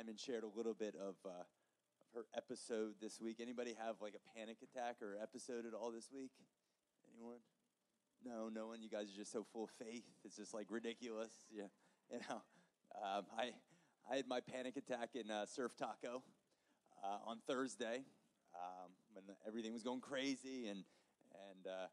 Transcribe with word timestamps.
Diamond 0.00 0.18
shared 0.18 0.44
a 0.44 0.56
little 0.56 0.72
bit 0.72 0.94
of, 0.94 1.14
uh, 1.26 1.28
of 1.28 2.08
her 2.14 2.24
episode 2.34 2.94
this 3.02 3.20
week. 3.20 3.36
Anybody 3.38 3.76
have 3.78 3.96
like 4.00 4.14
a 4.14 4.38
panic 4.38 4.56
attack 4.62 4.96
or 5.02 5.18
episode 5.22 5.66
at 5.66 5.74
all 5.74 5.92
this 5.92 6.08
week? 6.10 6.30
Anyone? 7.14 7.36
No, 8.24 8.48
no 8.48 8.68
one. 8.68 8.80
You 8.80 8.88
guys 8.88 9.12
are 9.12 9.16
just 9.18 9.30
so 9.30 9.44
full 9.52 9.64
of 9.64 9.70
faith. 9.70 10.04
It's 10.24 10.36
just 10.36 10.54
like 10.54 10.68
ridiculous. 10.70 11.32
Yeah, 11.52 11.64
you 12.10 12.18
know. 12.30 12.36
Um, 12.96 13.26
I 13.36 13.50
I 14.10 14.16
had 14.16 14.26
my 14.26 14.40
panic 14.40 14.78
attack 14.78 15.10
in 15.16 15.30
uh, 15.30 15.44
Surf 15.44 15.76
Taco 15.76 16.22
uh, 17.04 17.18
on 17.26 17.36
Thursday 17.46 18.04
um, 18.54 18.92
when 19.12 19.24
everything 19.46 19.74
was 19.74 19.82
going 19.82 20.00
crazy 20.00 20.68
and 20.68 20.84
and 21.50 21.66
uh, 21.66 21.86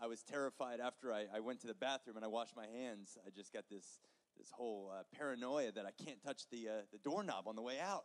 I, 0.00 0.04
I 0.04 0.06
was 0.06 0.22
terrified 0.22 0.80
after 0.80 1.12
I, 1.12 1.26
I 1.34 1.40
went 1.40 1.60
to 1.60 1.66
the 1.66 1.74
bathroom 1.74 2.16
and 2.16 2.24
I 2.24 2.28
washed 2.28 2.56
my 2.56 2.66
hands. 2.66 3.18
I 3.26 3.30
just 3.30 3.52
got 3.52 3.64
this 3.70 4.00
this 4.42 4.50
whole 4.50 4.90
uh, 4.92 5.02
paranoia 5.16 5.70
that 5.70 5.86
I 5.86 6.04
can't 6.04 6.20
touch 6.22 6.48
the 6.50 6.68
uh, 6.68 6.72
the 6.90 6.98
doorknob 6.98 7.46
on 7.46 7.54
the 7.54 7.62
way 7.62 7.78
out. 7.78 8.04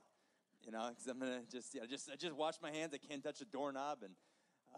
You 0.64 0.72
know, 0.72 0.90
because 0.90 1.08
I'm 1.08 1.20
gonna 1.20 1.41
just 1.52 1.73
you 1.73 1.82
just 1.90 2.09
I 2.12 2.16
just 2.16 2.36
wash 2.36 2.55
my 2.62 2.72
hands. 2.72 2.94
I 2.94 2.98
can't 2.98 3.23
touch 3.23 3.40
the 3.40 3.45
doorknob, 3.45 4.00
and 4.04 4.14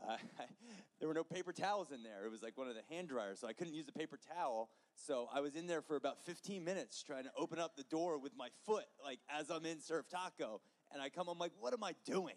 uh, 0.08 0.16
there 1.00 1.08
were 1.08 1.14
no 1.14 1.23
paper 1.23 1.52
towels 1.52 1.91
in 1.91 2.02
there. 2.02 2.26
It 2.26 2.31
was 2.31 2.41
like 2.41 2.58
one 2.58 2.70
of 2.70 2.76
the 2.76 2.94
hand 2.94 3.09
dryers, 3.09 3.40
so 3.40 3.48
I 3.48 3.53
couldn't 3.53 3.73
use 3.73 3.86
the 3.86 3.91
paper 3.91 4.17
towel. 4.34 4.70
So 4.95 5.27
I 5.34 5.41
was 5.41 5.55
in 5.55 5.67
there 5.67 5.81
for 5.81 5.98
about 5.98 6.23
15 6.26 6.64
minutes 6.64 7.03
trying 7.03 7.23
to 7.23 7.31
open 7.38 7.59
up 7.59 7.76
the 7.76 7.84
door 7.84 8.20
with 8.20 8.34
my 8.38 8.50
foot, 8.66 8.86
like 9.03 9.20
as 9.30 9.50
I'm 9.50 9.66
in 9.66 9.81
Surf 9.81 10.05
Taco, 10.09 10.62
and 10.94 11.02
I 11.02 11.09
come, 11.09 11.28
I'm 11.28 11.39
like, 11.39 11.53
what 11.59 11.73
am 11.73 11.84
I 11.84 11.94
doing? 12.05 12.36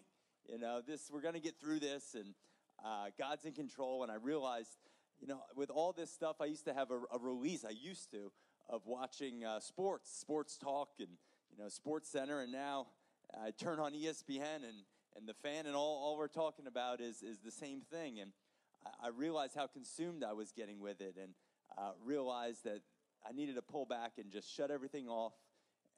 You 0.49 0.57
know, 0.57 0.81
this 0.85 1.09
we're 1.13 1.21
gonna 1.21 1.39
get 1.39 1.59
through 1.61 1.79
this, 1.79 2.15
and 2.15 2.33
uh, 2.83 3.05
God's 3.17 3.45
in 3.45 3.53
control. 3.53 4.03
And 4.03 4.11
I 4.11 4.15
realized, 4.15 4.75
you 5.21 5.27
know, 5.27 5.39
with 5.55 5.69
all 5.69 5.93
this 5.93 6.11
stuff, 6.11 6.37
I 6.41 6.45
used 6.45 6.65
to 6.65 6.73
have 6.73 6.91
a, 6.91 6.99
a 7.13 7.19
release. 7.19 7.63
I 7.63 7.71
used 7.71 8.11
to 8.11 8.31
of 8.69 8.81
watching 8.85 9.43
uh, 9.45 9.59
sports, 9.59 10.11
sports 10.11 10.57
talk, 10.57 10.89
and 10.99 11.09
you 11.51 11.63
know, 11.63 11.69
Sports 11.69 12.09
Center, 12.09 12.41
and 12.41 12.51
now 12.51 12.87
I 13.33 13.51
turn 13.51 13.79
on 13.79 13.93
ESPN 13.93 14.63
and 14.67 14.83
and 15.15 15.27
the 15.27 15.33
fan, 15.33 15.67
and 15.67 15.75
all, 15.75 16.01
all 16.03 16.17
we're 16.17 16.27
talking 16.27 16.65
about 16.65 16.99
is 16.99 17.21
is 17.21 17.39
the 17.39 17.51
same 17.51 17.81
thing. 17.81 18.19
And 18.19 18.31
I, 18.85 19.07
I 19.07 19.09
realized 19.09 19.55
how 19.55 19.67
consumed 19.67 20.23
I 20.23 20.33
was 20.33 20.51
getting 20.51 20.79
with 20.79 21.01
it, 21.01 21.15
and 21.21 21.33
uh, 21.77 21.91
realized 22.03 22.63
that 22.63 22.81
I 23.27 23.31
needed 23.31 23.55
to 23.55 23.61
pull 23.61 23.85
back 23.85 24.13
and 24.17 24.31
just 24.31 24.53
shut 24.53 24.71
everything 24.71 25.07
off, 25.07 25.33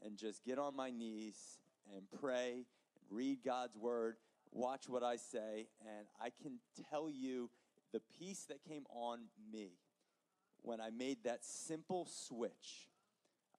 and 0.03 0.17
just 0.17 0.43
get 0.43 0.59
on 0.59 0.75
my 0.75 0.89
knees 0.89 1.59
and 1.95 2.03
pray, 2.19 2.65
and 2.99 3.17
read 3.17 3.39
God's 3.45 3.77
word, 3.77 4.17
watch 4.51 4.89
what 4.89 5.03
I 5.03 5.15
say, 5.17 5.67
and 5.81 6.07
I 6.19 6.29
can 6.41 6.59
tell 6.89 7.09
you 7.09 7.49
the 7.93 8.01
peace 8.19 8.45
that 8.49 8.63
came 8.67 8.85
on 8.89 9.19
me 9.51 9.69
when 10.65 10.81
I 10.81 10.89
made 10.89 11.23
that 11.23 11.45
simple 11.45 12.07
switch. 12.09 12.89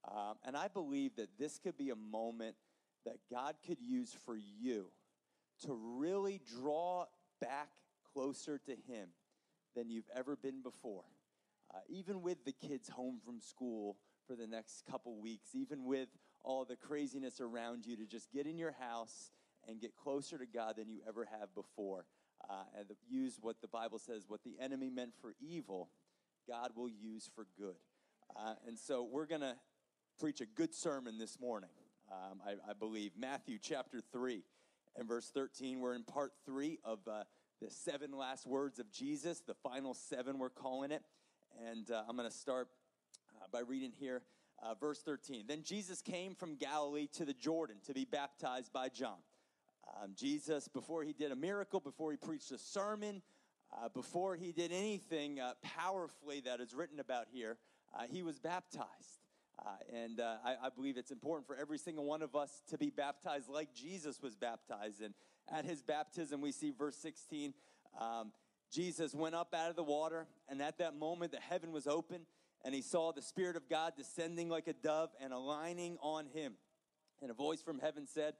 Um, 0.06 0.34
and 0.44 0.56
I 0.56 0.68
believe 0.68 1.16
that 1.16 1.38
this 1.38 1.58
could 1.58 1.76
be 1.76 1.90
a 1.90 1.96
moment 1.96 2.56
that 3.04 3.18
God 3.30 3.54
could 3.66 3.80
use 3.80 4.14
for 4.24 4.36
you 4.36 4.86
to 5.64 5.72
really 5.72 6.40
draw 6.58 7.06
back 7.40 7.68
closer 8.12 8.58
to 8.58 8.72
Him 8.72 9.08
than 9.74 9.90
you've 9.90 10.08
ever 10.14 10.36
been 10.36 10.62
before. 10.62 11.04
Uh, 11.74 11.78
even 11.88 12.22
with 12.22 12.44
the 12.44 12.52
kids 12.52 12.88
home 12.88 13.18
from 13.24 13.40
school 13.40 13.96
for 14.26 14.36
the 14.36 14.46
next 14.46 14.84
couple 14.90 15.16
weeks, 15.20 15.54
even 15.54 15.84
with 15.84 16.08
all 16.42 16.64
the 16.64 16.76
craziness 16.76 17.40
around 17.40 17.84
you, 17.86 17.96
to 17.96 18.06
just 18.06 18.30
get 18.32 18.46
in 18.46 18.58
your 18.58 18.74
house 18.78 19.30
and 19.68 19.80
get 19.80 19.96
closer 19.96 20.38
to 20.38 20.46
God 20.46 20.76
than 20.76 20.88
you 20.88 21.00
ever 21.08 21.26
have 21.38 21.54
before. 21.54 22.06
Uh, 22.48 22.62
and 22.78 22.86
use 23.08 23.38
what 23.40 23.60
the 23.60 23.68
Bible 23.68 23.98
says, 23.98 24.24
what 24.28 24.44
the 24.44 24.54
enemy 24.60 24.90
meant 24.90 25.12
for 25.20 25.34
evil, 25.40 25.88
God 26.46 26.70
will 26.76 26.88
use 26.88 27.28
for 27.34 27.46
good. 27.58 27.74
Uh, 28.36 28.54
and 28.66 28.78
so 28.78 29.06
we're 29.10 29.26
going 29.26 29.40
to 29.40 29.56
preach 30.20 30.40
a 30.40 30.46
good 30.46 30.74
sermon 30.74 31.18
this 31.18 31.40
morning, 31.40 31.70
um, 32.10 32.40
I, 32.46 32.52
I, 32.70 32.72
believe. 32.72 33.12
Matthew 33.18 33.58
chapter 33.60 34.00
3 34.12 34.42
and 34.96 35.08
verse 35.08 35.30
13. 35.34 35.80
We're 35.80 35.94
in 35.94 36.04
part 36.04 36.32
3 36.44 36.78
of 36.84 37.00
uh, 37.10 37.24
the 37.60 37.70
seven 37.70 38.12
last 38.12 38.46
words 38.46 38.78
of 38.78 38.92
Jesus, 38.92 39.40
the 39.40 39.54
final 39.54 39.92
seven, 39.92 40.38
we're 40.38 40.50
calling 40.50 40.92
it. 40.92 41.02
And 41.68 41.90
uh, 41.90 42.02
I'm 42.08 42.16
going 42.16 42.28
to 42.28 42.36
start 42.36 42.68
uh, 43.40 43.46
by 43.50 43.60
reading 43.60 43.92
here. 43.98 44.22
Uh, 44.62 44.74
verse 44.74 45.00
13. 45.02 45.46
Then 45.48 45.62
Jesus 45.62 46.00
came 46.00 46.34
from 46.34 46.56
Galilee 46.56 47.08
to 47.14 47.24
the 47.24 47.34
Jordan 47.34 47.76
to 47.86 47.92
be 47.92 48.04
baptized 48.04 48.72
by 48.72 48.88
John. 48.88 49.18
Um, 50.02 50.12
Jesus, 50.14 50.68
before 50.68 51.02
he 51.02 51.12
did 51.12 51.30
a 51.32 51.36
miracle, 51.36 51.80
before 51.80 52.10
he 52.10 52.16
preached 52.16 52.52
a 52.52 52.58
sermon, 52.58 53.22
uh, 53.72 53.88
before 53.88 54.36
he 54.36 54.52
did 54.52 54.72
anything 54.72 55.40
uh, 55.40 55.54
powerfully 55.62 56.40
that 56.40 56.60
is 56.60 56.74
written 56.74 57.00
about 57.00 57.26
here, 57.32 57.56
uh, 57.94 58.04
he 58.10 58.22
was 58.22 58.38
baptized. 58.38 59.20
Uh, 59.58 59.70
and 59.94 60.20
uh, 60.20 60.36
I, 60.44 60.66
I, 60.66 60.68
believe 60.68 60.98
it's 60.98 61.10
important 61.10 61.46
for 61.46 61.56
every 61.56 61.78
single 61.78 62.04
one 62.04 62.20
of 62.20 62.36
us 62.36 62.62
to 62.68 62.76
be 62.76 62.90
baptized 62.90 63.48
like 63.48 63.72
Jesus 63.72 64.20
was 64.20 64.36
baptized. 64.36 65.00
And 65.00 65.14
at 65.50 65.64
his 65.64 65.80
baptism, 65.80 66.42
we 66.42 66.52
see 66.52 66.72
verse 66.76 66.96
16 66.96 67.54
um, 67.98 68.32
Jesus 68.72 69.14
went 69.14 69.34
up 69.34 69.54
out 69.54 69.70
of 69.70 69.76
the 69.76 69.82
water, 69.82 70.26
and 70.48 70.60
at 70.60 70.78
that 70.78 70.96
moment, 70.96 71.32
the 71.32 71.40
heaven 71.40 71.72
was 71.72 71.86
open, 71.86 72.22
and 72.64 72.74
he 72.74 72.82
saw 72.82 73.12
the 73.12 73.22
Spirit 73.22 73.56
of 73.56 73.68
God 73.68 73.92
descending 73.96 74.48
like 74.48 74.66
a 74.66 74.72
dove 74.72 75.10
and 75.20 75.32
aligning 75.32 75.98
on 76.02 76.26
him. 76.26 76.54
And 77.22 77.30
a 77.30 77.34
voice 77.34 77.62
from 77.62 77.78
heaven 77.78 78.06
said, 78.06 78.34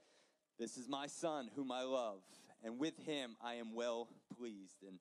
This 0.59 0.77
is 0.77 0.87
my 0.87 1.07
Son, 1.07 1.49
whom 1.55 1.71
I 1.71 1.83
love, 1.83 2.19
and 2.63 2.77
with 2.77 2.97
him 3.05 3.35
I 3.41 3.55
am 3.55 3.73
well 3.73 4.09
pleased. 4.37 4.83
And 4.87 4.99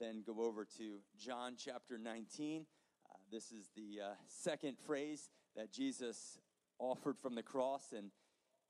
then 0.00 0.22
go 0.26 0.44
over 0.44 0.64
to 0.78 0.98
John 1.18 1.54
chapter 1.56 1.98
19. 1.98 2.66
Uh, 3.08 3.14
this 3.30 3.52
is 3.52 3.70
the 3.76 4.02
uh, 4.02 4.14
second 4.26 4.76
phrase 4.86 5.28
that 5.56 5.72
Jesus 5.72 6.38
offered 6.78 7.18
from 7.18 7.34
the 7.34 7.42
cross. 7.42 7.92
And 7.96 8.10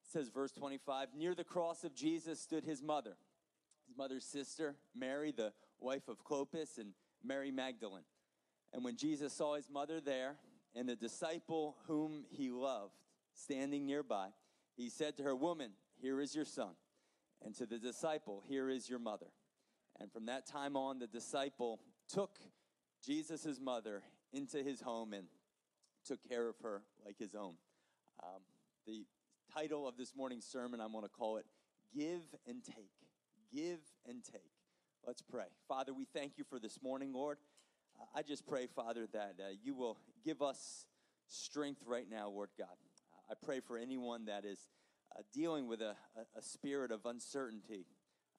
says, 0.03 0.29
verse 0.29 0.53
25 0.53 1.09
Near 1.17 1.35
the 1.35 1.45
cross 1.45 1.85
of 1.85 1.95
Jesus 1.95 2.41
stood 2.41 2.65
his 2.65 2.83
mother, 2.83 3.17
his 3.87 3.97
mother's 3.97 4.25
sister, 4.25 4.77
Mary, 4.95 5.33
the 5.33 5.53
wife 5.81 6.09
of 6.09 6.25
Clopas, 6.25 6.79
and 6.79 6.93
Mary 7.23 7.51
Magdalene. 7.51 8.05
And 8.73 8.85
when 8.85 8.97
Jesus 8.97 9.33
saw 9.33 9.55
his 9.55 9.71
mother 9.71 10.01
there 10.01 10.37
and 10.75 10.89
the 10.89 10.97
disciple 10.97 11.77
whom 11.87 12.25
he 12.31 12.51
loved 12.51 12.95
standing 13.33 13.87
nearby, 13.87 14.29
he 14.77 14.89
said 14.89 15.17
to 15.17 15.23
her, 15.23 15.35
Woman, 15.35 15.71
here 16.01 16.21
is 16.21 16.35
your 16.35 16.45
son. 16.45 16.73
And 17.45 17.55
to 17.57 17.67
the 17.67 17.79
disciple, 17.79 18.43
Here 18.49 18.69
is 18.69 18.89
your 18.89 18.99
mother. 18.99 19.27
And 20.01 20.11
from 20.13 20.27
that 20.27 20.47
time 20.47 20.77
on, 20.77 20.99
the 20.99 21.07
disciple 21.07 21.81
took 22.09 22.39
Jesus' 23.05 23.61
mother 23.61 24.03
into 24.33 24.59
his 24.59 24.81
home 24.81 25.13
and 25.13 25.27
took 26.05 26.27
care 26.29 26.49
of 26.49 26.57
her 26.63 26.83
like 27.05 27.19
his 27.19 27.35
own. 27.35 27.55
Um, 28.23 28.41
the 28.87 29.07
title 29.53 29.87
of 29.87 29.97
this 29.97 30.15
morning's 30.17 30.45
sermon, 30.45 30.81
I'm 30.81 30.93
going 30.93 31.05
to 31.05 31.11
call 31.11 31.37
it 31.37 31.47
Give 31.97 32.23
and 32.47 32.63
Take. 32.65 32.91
Give 33.53 33.81
and 34.09 34.23
Take. 34.25 34.53
Let's 35.07 35.23
pray. 35.23 35.47
Father, 35.69 35.93
we 35.93 36.07
thank 36.13 36.39
you 36.39 36.45
for 36.45 36.59
this 36.59 36.83
morning, 36.83 37.13
Lord. 37.13 37.39
Uh, 38.01 38.05
I 38.15 38.23
just 38.23 38.47
pray, 38.47 38.67
Father, 38.67 39.07
that 39.13 39.37
uh, 39.39 39.53
you 39.63 39.75
will 39.75 39.99
give 40.25 40.43
us 40.43 40.87
strength 41.29 41.83
right 41.87 42.07
now, 42.11 42.29
Lord 42.29 42.51
God. 42.59 42.67
Uh, 43.13 43.33
I 43.33 43.35
pray 43.45 43.61
for 43.61 43.79
anyone 43.79 44.25
that 44.27 44.45
is 44.45 44.59
uh, 45.15 45.23
dealing 45.33 45.69
with 45.69 45.81
a, 45.81 45.95
a, 46.17 46.39
a 46.39 46.43
spirit 46.43 46.91
of 46.91 47.07
uncertainty 47.07 47.87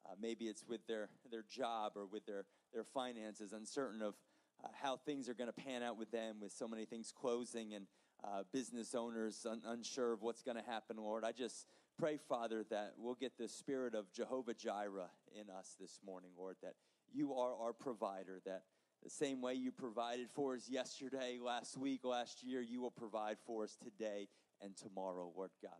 uh, 0.05 0.15
maybe 0.21 0.45
it's 0.45 0.63
with 0.67 0.85
their, 0.87 1.09
their 1.31 1.43
job 1.49 1.93
or 1.95 2.05
with 2.05 2.25
their, 2.25 2.45
their 2.73 2.83
finances, 2.83 3.53
uncertain 3.53 4.01
of 4.01 4.15
uh, 4.63 4.67
how 4.81 4.97
things 4.97 5.27
are 5.27 5.33
going 5.33 5.51
to 5.51 5.61
pan 5.61 5.83
out 5.83 5.97
with 5.97 6.11
them, 6.11 6.37
with 6.41 6.51
so 6.51 6.67
many 6.67 6.85
things 6.85 7.11
closing 7.11 7.73
and 7.73 7.87
uh, 8.23 8.43
business 8.51 8.95
owners 8.95 9.45
un- 9.49 9.61
unsure 9.65 10.13
of 10.13 10.21
what's 10.21 10.41
going 10.41 10.57
to 10.57 10.63
happen, 10.63 10.97
Lord. 10.97 11.23
I 11.23 11.31
just 11.31 11.67
pray, 11.97 12.17
Father, 12.17 12.65
that 12.69 12.93
we'll 12.97 13.15
get 13.15 13.37
the 13.37 13.47
spirit 13.47 13.95
of 13.95 14.11
Jehovah 14.11 14.53
Jireh 14.53 15.09
in 15.39 15.49
us 15.49 15.75
this 15.79 15.99
morning, 16.05 16.31
Lord, 16.37 16.55
that 16.61 16.75
you 17.13 17.33
are 17.33 17.55
our 17.55 17.73
provider, 17.73 18.41
that 18.45 18.63
the 19.03 19.09
same 19.09 19.41
way 19.41 19.53
you 19.53 19.71
provided 19.71 20.29
for 20.33 20.55
us 20.55 20.67
yesterday, 20.69 21.37
last 21.41 21.77
week, 21.77 22.03
last 22.03 22.43
year, 22.43 22.61
you 22.61 22.81
will 22.81 22.91
provide 22.91 23.37
for 23.45 23.63
us 23.63 23.77
today 23.81 24.27
and 24.61 24.75
tomorrow, 24.75 25.31
Lord 25.35 25.51
God. 25.61 25.73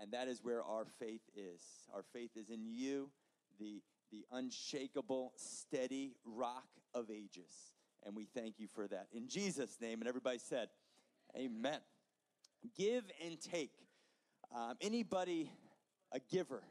And 0.00 0.12
that 0.12 0.28
is 0.28 0.44
where 0.44 0.62
our 0.62 0.86
faith 0.98 1.22
is. 1.34 1.62
Our 1.92 2.04
faith 2.12 2.30
is 2.36 2.48
in 2.48 2.64
you 2.64 3.10
the, 3.60 3.82
the 4.10 4.24
unshakable, 4.32 5.32
steady 5.36 6.14
rock 6.24 6.66
of 6.94 7.10
ages. 7.10 7.72
And 8.04 8.16
we 8.16 8.26
thank 8.34 8.58
you 8.58 8.66
for 8.66 8.88
that. 8.88 9.08
In 9.12 9.28
Jesus' 9.28 9.76
name, 9.80 10.00
and 10.00 10.08
everybody 10.08 10.38
said, 10.38 10.68
Amen. 11.36 11.78
Give 12.76 13.04
and 13.24 13.40
take. 13.40 13.72
Um, 14.54 14.74
anybody 14.80 15.52
a 16.12 16.18
giver 16.18 16.64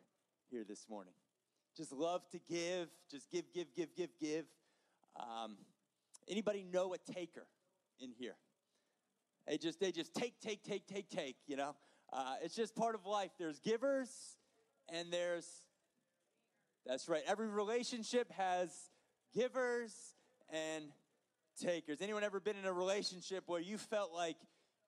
here 0.49 0.65
this 0.67 0.85
morning? 0.89 1.13
Just 1.77 1.93
love 1.93 2.27
to 2.31 2.39
give. 2.39 2.89
Just 3.09 3.31
give, 3.31 3.45
give, 3.53 3.67
give, 3.73 3.95
give, 3.95 4.09
give. 4.19 4.45
Um, 5.15 5.55
anybody 6.27 6.65
know 6.69 6.93
a 6.93 6.97
taker 6.97 7.47
in 7.99 8.11
here? 8.11 8.35
They 9.47 9.57
just 9.57 9.79
they 9.79 9.91
just 9.91 10.13
take, 10.13 10.39
take, 10.41 10.63
take, 10.63 10.87
take, 10.87 11.09
take. 11.09 11.37
You 11.47 11.55
know, 11.55 11.75
uh, 12.11 12.35
it's 12.43 12.55
just 12.55 12.75
part 12.75 12.95
of 12.95 13.05
life. 13.05 13.31
There's 13.39 13.59
givers 13.59 14.09
and 14.91 15.11
there's 15.11 15.47
that's 16.85 17.07
right. 17.09 17.21
Every 17.27 17.47
relationship 17.47 18.31
has 18.33 18.69
givers 19.33 19.93
and 20.51 20.85
takers. 21.61 22.01
Anyone 22.01 22.23
ever 22.23 22.39
been 22.39 22.55
in 22.55 22.65
a 22.65 22.73
relationship 22.73 23.43
where 23.47 23.61
you 23.61 23.77
felt 23.77 24.11
like 24.13 24.37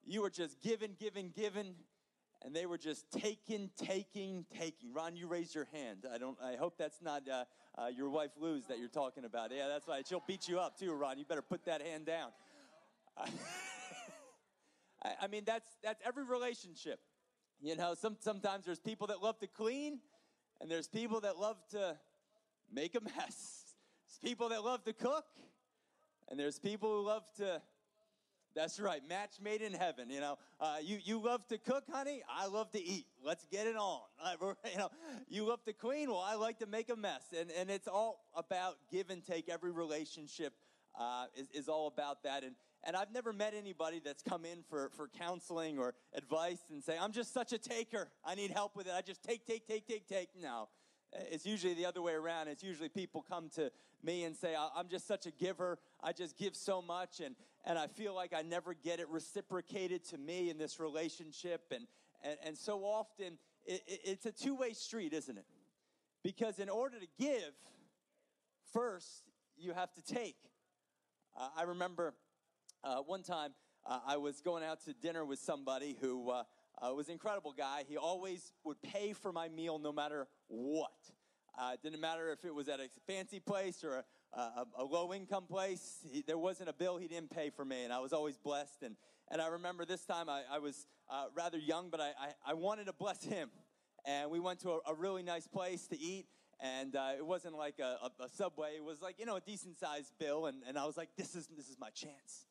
you 0.05 0.21
were 0.21 0.29
just 0.29 0.61
giving, 0.61 0.95
giving, 0.99 1.31
giving, 1.35 1.75
and 2.43 2.55
they 2.55 2.65
were 2.65 2.77
just 2.77 3.11
taking, 3.11 3.69
taking, 3.77 4.45
taking. 4.57 4.93
Ron, 4.93 5.15
you 5.15 5.27
raised 5.27 5.53
your 5.53 5.67
hand. 5.73 6.05
I 6.11 6.17
don't. 6.17 6.37
I 6.43 6.55
hope 6.55 6.75
that's 6.77 7.01
not 7.01 7.23
uh, 7.29 7.43
uh, 7.77 7.87
your 7.95 8.09
wife 8.09 8.31
Luz 8.39 8.65
that 8.67 8.79
you're 8.79 8.87
talking 8.87 9.25
about. 9.25 9.51
Yeah, 9.55 9.67
that's 9.67 9.87
right. 9.87 10.05
She'll 10.07 10.23
beat 10.25 10.47
you 10.47 10.59
up 10.59 10.79
too, 10.79 10.93
Ron. 10.93 11.19
You 11.19 11.25
better 11.25 11.43
put 11.43 11.65
that 11.65 11.81
hand 11.81 12.05
down. 12.05 12.29
I 15.21 15.27
mean, 15.27 15.43
that's 15.45 15.67
that's 15.83 16.01
every 16.05 16.23
relationship. 16.23 16.99
You 17.59 17.75
know, 17.75 17.93
some, 17.93 18.17
sometimes 18.19 18.65
there's 18.65 18.79
people 18.79 19.07
that 19.07 19.21
love 19.21 19.37
to 19.39 19.47
clean, 19.47 19.99
and 20.61 20.69
there's 20.69 20.87
people 20.87 21.21
that 21.21 21.37
love 21.37 21.57
to 21.71 21.97
make 22.71 22.95
a 22.95 23.01
mess. 23.01 23.75
There's 24.07 24.19
people 24.23 24.49
that 24.49 24.63
love 24.63 24.83
to 24.85 24.93
cook, 24.93 25.25
and 26.29 26.39
there's 26.39 26.59
people 26.59 26.89
who 26.89 27.05
love 27.05 27.23
to 27.37 27.61
that's 28.53 28.79
right, 28.79 29.01
match 29.07 29.35
made 29.41 29.61
in 29.61 29.73
heaven. 29.73 30.09
You 30.09 30.19
know, 30.19 30.37
uh, 30.59 30.77
you 30.81 30.99
you 31.03 31.19
love 31.19 31.47
to 31.47 31.57
cook, 31.57 31.85
honey. 31.91 32.21
I 32.29 32.47
love 32.47 32.71
to 32.71 32.83
eat. 32.83 33.05
Let's 33.23 33.45
get 33.45 33.67
it 33.67 33.75
on. 33.75 34.01
you 34.71 34.77
know, 34.77 34.89
you 35.29 35.45
love 35.45 35.63
to 35.65 35.73
clean. 35.73 36.09
Well, 36.09 36.19
I 36.19 36.35
like 36.35 36.59
to 36.59 36.65
make 36.65 36.89
a 36.89 36.95
mess, 36.95 37.33
and 37.37 37.49
and 37.51 37.69
it's 37.69 37.87
all 37.87 38.25
about 38.35 38.77
give 38.91 39.09
and 39.09 39.25
take. 39.25 39.49
Every 39.49 39.71
relationship 39.71 40.53
uh, 40.99 41.25
is 41.35 41.47
is 41.53 41.69
all 41.69 41.87
about 41.87 42.23
that. 42.23 42.43
And 42.43 42.55
and 42.83 42.95
I've 42.95 43.11
never 43.11 43.31
met 43.31 43.53
anybody 43.55 44.01
that's 44.03 44.23
come 44.23 44.45
in 44.45 44.63
for 44.69 44.89
for 44.95 45.07
counseling 45.07 45.77
or 45.77 45.93
advice 46.13 46.61
and 46.71 46.83
say, 46.83 46.97
I'm 46.99 47.11
just 47.11 47.33
such 47.33 47.53
a 47.53 47.57
taker. 47.57 48.09
I 48.25 48.35
need 48.35 48.51
help 48.51 48.75
with 48.75 48.87
it. 48.87 48.93
I 48.95 49.01
just 49.01 49.23
take, 49.23 49.45
take, 49.45 49.67
take, 49.67 49.87
take, 49.87 50.07
take. 50.07 50.29
No. 50.39 50.69
It's 51.13 51.45
usually 51.45 51.73
the 51.73 51.85
other 51.85 52.01
way 52.01 52.13
around. 52.13 52.47
It's 52.47 52.63
usually 52.63 52.89
people 52.89 53.23
come 53.27 53.49
to 53.55 53.71
me 54.01 54.23
and 54.23 54.35
say, 54.35 54.55
I'm 54.75 54.87
just 54.87 55.07
such 55.07 55.25
a 55.25 55.31
giver. 55.31 55.77
I 56.01 56.13
just 56.13 56.37
give 56.37 56.55
so 56.55 56.81
much, 56.81 57.19
and, 57.19 57.35
and 57.65 57.77
I 57.77 57.87
feel 57.87 58.15
like 58.15 58.33
I 58.33 58.41
never 58.43 58.73
get 58.73 58.99
it 58.99 59.09
reciprocated 59.09 60.05
to 60.05 60.17
me 60.17 60.49
in 60.49 60.57
this 60.57 60.79
relationship. 60.79 61.65
And, 61.71 61.85
and, 62.23 62.37
and 62.45 62.57
so 62.57 62.79
often, 62.83 63.37
it, 63.65 63.81
it, 63.87 63.99
it's 64.05 64.25
a 64.25 64.31
two 64.31 64.55
way 64.55 64.73
street, 64.73 65.13
isn't 65.13 65.37
it? 65.37 65.45
Because 66.23 66.59
in 66.59 66.69
order 66.69 66.97
to 66.99 67.07
give, 67.19 67.53
first, 68.71 69.23
you 69.57 69.73
have 69.73 69.91
to 69.93 70.01
take. 70.01 70.37
Uh, 71.37 71.49
I 71.57 71.63
remember 71.63 72.13
uh, 72.83 72.97
one 72.97 73.23
time 73.23 73.53
uh, 73.85 73.99
I 74.05 74.17
was 74.17 74.41
going 74.41 74.63
out 74.63 74.83
to 74.85 74.93
dinner 74.93 75.25
with 75.25 75.39
somebody 75.39 75.97
who 75.99 76.29
uh, 76.29 76.43
uh, 76.81 76.93
was 76.93 77.07
an 77.07 77.13
incredible 77.13 77.53
guy. 77.55 77.83
He 77.87 77.97
always 77.97 78.53
would 78.63 78.81
pay 78.81 79.13
for 79.13 79.31
my 79.31 79.49
meal 79.49 79.79
no 79.79 79.91
matter 79.91 80.27
what. 80.47 80.91
Uh, 81.59 81.71
it 81.73 81.81
didn't 81.83 82.01
matter 82.01 82.31
if 82.31 82.45
it 82.45 82.53
was 82.53 82.69
at 82.69 82.79
a 82.79 82.87
fancy 83.07 83.39
place 83.39 83.83
or 83.83 84.03
a, 84.33 84.39
a, 84.39 84.65
a 84.79 84.83
low 84.83 85.13
income 85.13 85.45
place. 85.45 85.97
He, 86.09 86.23
there 86.25 86.37
wasn't 86.37 86.69
a 86.69 86.73
bill 86.73 86.97
he 86.97 87.07
didn't 87.07 87.29
pay 87.29 87.49
for 87.49 87.65
me, 87.65 87.83
and 87.83 87.91
I 87.91 87.99
was 87.99 88.13
always 88.13 88.37
blessed. 88.37 88.83
And, 88.83 88.95
and 89.29 89.41
I 89.41 89.47
remember 89.47 89.85
this 89.85 90.05
time 90.05 90.29
I, 90.29 90.43
I 90.51 90.59
was 90.59 90.87
uh, 91.09 91.25
rather 91.35 91.57
young, 91.57 91.89
but 91.89 91.99
I, 91.99 92.11
I, 92.19 92.51
I, 92.51 92.53
wanted 92.53 92.85
to 92.85 92.93
bless 92.93 93.23
him. 93.23 93.49
And 94.05 94.31
we 94.31 94.39
went 94.39 94.59
to 94.61 94.71
a, 94.71 94.79
a 94.91 94.93
really 94.93 95.23
nice 95.23 95.45
place 95.45 95.87
to 95.87 95.99
eat, 95.99 96.25
and 96.61 96.95
uh, 96.95 97.11
it 97.17 97.25
wasn't 97.25 97.55
like 97.57 97.79
a, 97.79 97.97
a, 98.23 98.29
subway. 98.29 98.75
It 98.77 98.83
was 98.83 99.01
like 99.01 99.19
you 99.19 99.25
know 99.25 99.35
a 99.35 99.41
decent 99.41 99.77
sized 99.77 100.13
bill, 100.19 100.45
and, 100.45 100.63
and 100.67 100.77
I 100.77 100.85
was 100.85 100.97
like, 100.97 101.09
this 101.17 101.35
is 101.35 101.47
this 101.47 101.67
is 101.67 101.77
my 101.79 101.89
chance. 101.89 102.45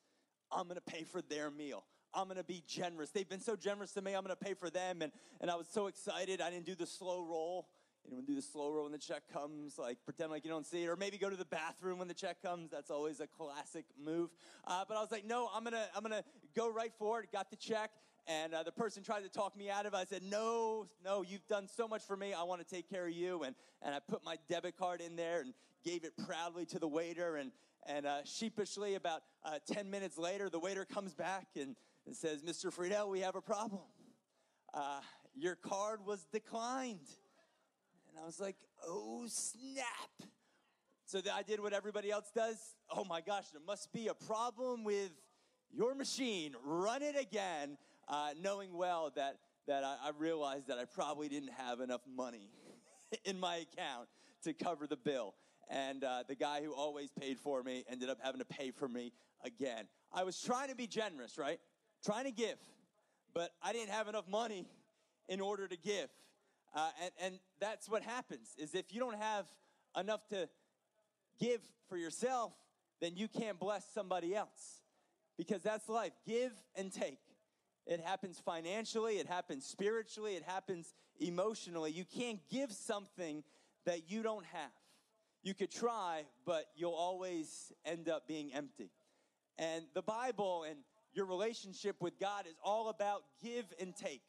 I'm 0.53 0.69
gonna 0.69 0.81
pay 0.81 1.05
for 1.05 1.23
their 1.23 1.51
meal. 1.51 1.85
I'm 2.13 2.29
to 2.31 2.45
be 2.45 2.63
generous. 2.67 3.11
They've 3.11 3.29
been 3.29 3.41
so 3.41 3.57
generous 3.57 3.93
to 3.93 4.03
me. 4.03 4.15
I'm 4.15 4.25
to 4.25 4.37
pay 4.37 4.55
for 4.55 4.71
them. 4.71 5.03
And, 5.03 5.13
and 5.41 5.51
I 5.51 5.55
was 5.55 5.69
so 5.69 5.87
excited. 5.87 6.41
I 6.41 6.51
didn't 6.51 6.67
do 6.67 6.75
the 6.75 6.87
slow 6.87 7.23
roll. 7.23 7.69
Anyone 8.07 8.25
do 8.25 8.35
the 8.35 8.43
slow 8.43 8.73
roll 8.73 8.85
when 8.85 8.93
the 8.93 8.99
check 8.99 9.23
comes? 9.33 9.79
Like 9.79 9.99
pretend 10.05 10.31
like 10.31 10.45
you 10.45 10.51
don't 10.51 10.67
see 10.67 10.85
it, 10.85 10.89
or 10.89 10.97
maybe 10.97 11.19
go 11.19 11.29
to 11.31 11.37
the 11.37 11.45
bathroom 11.45 11.99
when 11.99 12.09
the 12.09 12.15
check 12.15 12.43
comes. 12.43 12.71
That's 12.71 12.91
always 12.91 13.21
a 13.21 13.27
classic 13.27 13.85
move. 14.03 14.31
Uh, 14.67 14.85
but 14.89 14.97
I 14.97 15.01
was 15.01 15.13
like, 15.13 15.27
no, 15.27 15.51
I'm 15.55 15.63
gonna 15.63 15.87
I'm 15.95 16.03
gonna 16.03 16.25
go 16.57 16.71
right 16.71 16.93
for 16.99 17.21
it. 17.21 17.31
Got 17.31 17.51
the 17.51 17.57
check, 17.57 17.91
and 18.27 18.55
uh, 18.55 18.63
the 18.63 18.73
person 18.73 19.03
tried 19.03 19.23
to 19.23 19.29
talk 19.29 19.57
me 19.57 19.69
out 19.71 19.87
of 19.87 19.93
it. 19.93 19.97
I 19.97 20.05
said, 20.05 20.23
no, 20.23 20.89
no, 21.05 21.23
you've 21.23 21.47
done 21.47 21.69
so 21.69 21.87
much 21.87 22.03
for 22.03 22.17
me. 22.17 22.33
I 22.33 22.43
want 22.43 22.67
to 22.67 22.75
take 22.75 22.89
care 22.89 23.07
of 23.07 23.13
you. 23.13 23.43
And 23.43 23.55
and 23.83 23.95
I 23.95 23.99
put 24.01 24.25
my 24.25 24.39
debit 24.49 24.79
card 24.79 25.03
in 25.03 25.15
there 25.15 25.43
and 25.43 25.53
gave 25.85 26.05
it 26.05 26.13
proudly 26.27 26.65
to 26.67 26.79
the 26.79 26.89
waiter. 26.89 27.37
And 27.37 27.53
and 27.87 28.07
uh, 28.07 28.25
sheepishly, 28.25 28.95
about 28.95 29.23
uh, 29.45 29.59
ten 29.67 29.91
minutes 29.91 30.19
later, 30.19 30.49
the 30.49 30.59
waiter 30.59 30.85
comes 30.85 31.15
back 31.15 31.47
and 31.57 31.77
and 32.07 32.17
says, 32.17 32.43
Mr. 32.43 32.73
Friedel, 32.73 33.09
we 33.09 33.21
have 33.21 33.37
a 33.37 33.41
problem. 33.41 33.83
Uh, 34.73 35.01
your 35.37 35.55
card 35.55 36.01
was 36.05 36.27
declined. 36.33 37.09
And 38.09 38.19
I 38.21 38.27
was 38.27 38.41
like, 38.41 38.57
oh, 38.87 39.25
snap. 39.29 40.29
So 41.07 41.21
I 41.33 41.43
did 41.43 41.61
what 41.61 41.73
everybody 41.73 42.11
else 42.11 42.31
does. 42.35 42.57
Oh 42.91 43.05
my 43.05 43.21
gosh, 43.21 43.49
there 43.53 43.63
must 43.67 43.93
be 43.93 44.09
a 44.09 44.15
problem 44.15 44.85
with 44.85 45.11
your 45.73 45.95
machine. 45.95 46.55
Run 46.65 47.03
it 47.03 47.17
again, 47.17 47.79
uh, 48.09 48.31
knowing 48.41 48.77
well 48.77 49.13
that, 49.17 49.37
that 49.67 49.85
I, 49.85 49.97
I 50.05 50.11
realized 50.19 50.69
that 50.69 50.79
I 50.79 50.85
probably 50.85 51.29
didn't 51.29 51.53
have 51.53 51.81
enough 51.81 52.03
money 52.13 52.51
in 53.25 53.39
my 53.39 53.57
account 53.57 54.09
to 54.45 54.53
cover 54.53 54.87
the 54.87 54.97
bill. 54.97 55.35
And 55.71 56.05
uh, 56.05 56.25
the 56.27 56.35
guy 56.35 56.63
who 56.63 56.73
always 56.73 57.11
paid 57.19 57.39
for 57.39 57.63
me 57.63 57.85
ended 57.89 58.11
up 58.11 58.19
having 58.21 58.41
to 58.41 58.45
pay 58.45 58.73
for 58.73 58.89
me 58.89 59.13
again. 59.45 59.87
I 60.13 60.25
was 60.25 60.39
trying 60.41 60.69
to 60.69 60.75
be 60.75 60.87
generous, 60.87 61.39
right? 61.39 61.61
trying 62.05 62.25
to 62.25 62.31
give, 62.31 62.57
but 63.35 63.51
I 63.63 63.73
didn't 63.73 63.91
have 63.91 64.09
enough 64.09 64.29
money 64.29 64.67
in 65.29 65.41
order 65.41 65.69
to 65.69 65.77
give. 65.77 66.09
Uh, 66.75 66.91
and, 67.03 67.11
and 67.23 67.39
that's 67.61 67.89
what 67.89 68.03
happens 68.03 68.55
is 68.59 68.75
if 68.75 68.93
you 68.93 69.01
don't 69.01 69.19
have 69.19 69.47
enough 69.99 70.27
to 70.29 70.49
give 71.39 71.61
for 71.89 71.97
yourself, 71.97 72.53
then 73.01 73.17
you 73.17 73.29
can't 73.29 73.59
bless 73.59 73.85
somebody 73.93 74.35
else 74.35 74.83
because 75.37 75.63
that's 75.63 75.89
life. 75.89 76.13
Give 76.27 76.53
and 76.77 76.93
take. 76.93 77.19
It 77.87 78.01
happens 78.01 78.39
financially, 78.39 79.15
it 79.15 79.27
happens 79.27 79.65
spiritually, 79.65 80.35
it 80.37 80.45
happens 80.45 80.95
emotionally. 81.19 81.91
You 81.91 82.05
can't 82.05 82.39
give 82.51 82.73
something 82.73 83.43
that 83.85 84.11
you 84.11 84.23
don't 84.23 84.45
have. 84.47 84.71
You 85.43 85.55
could 85.55 85.71
try, 85.71 86.25
but 86.45 86.67
you'll 86.77 86.93
always 86.93 87.73
end 87.85 88.09
up 88.09 88.29
being 88.29 88.53
empty. 88.53 88.91
And 89.59 89.85
the 89.95 90.03
Bible 90.03 90.65
and 90.69 90.77
your 91.13 91.27
relationship 91.27 91.97
with 92.01 92.19
God 92.19 92.47
is 92.47 92.57
all 92.63 92.89
about 92.89 93.23
give 93.43 93.67
and 93.81 93.97
take. 93.97 94.23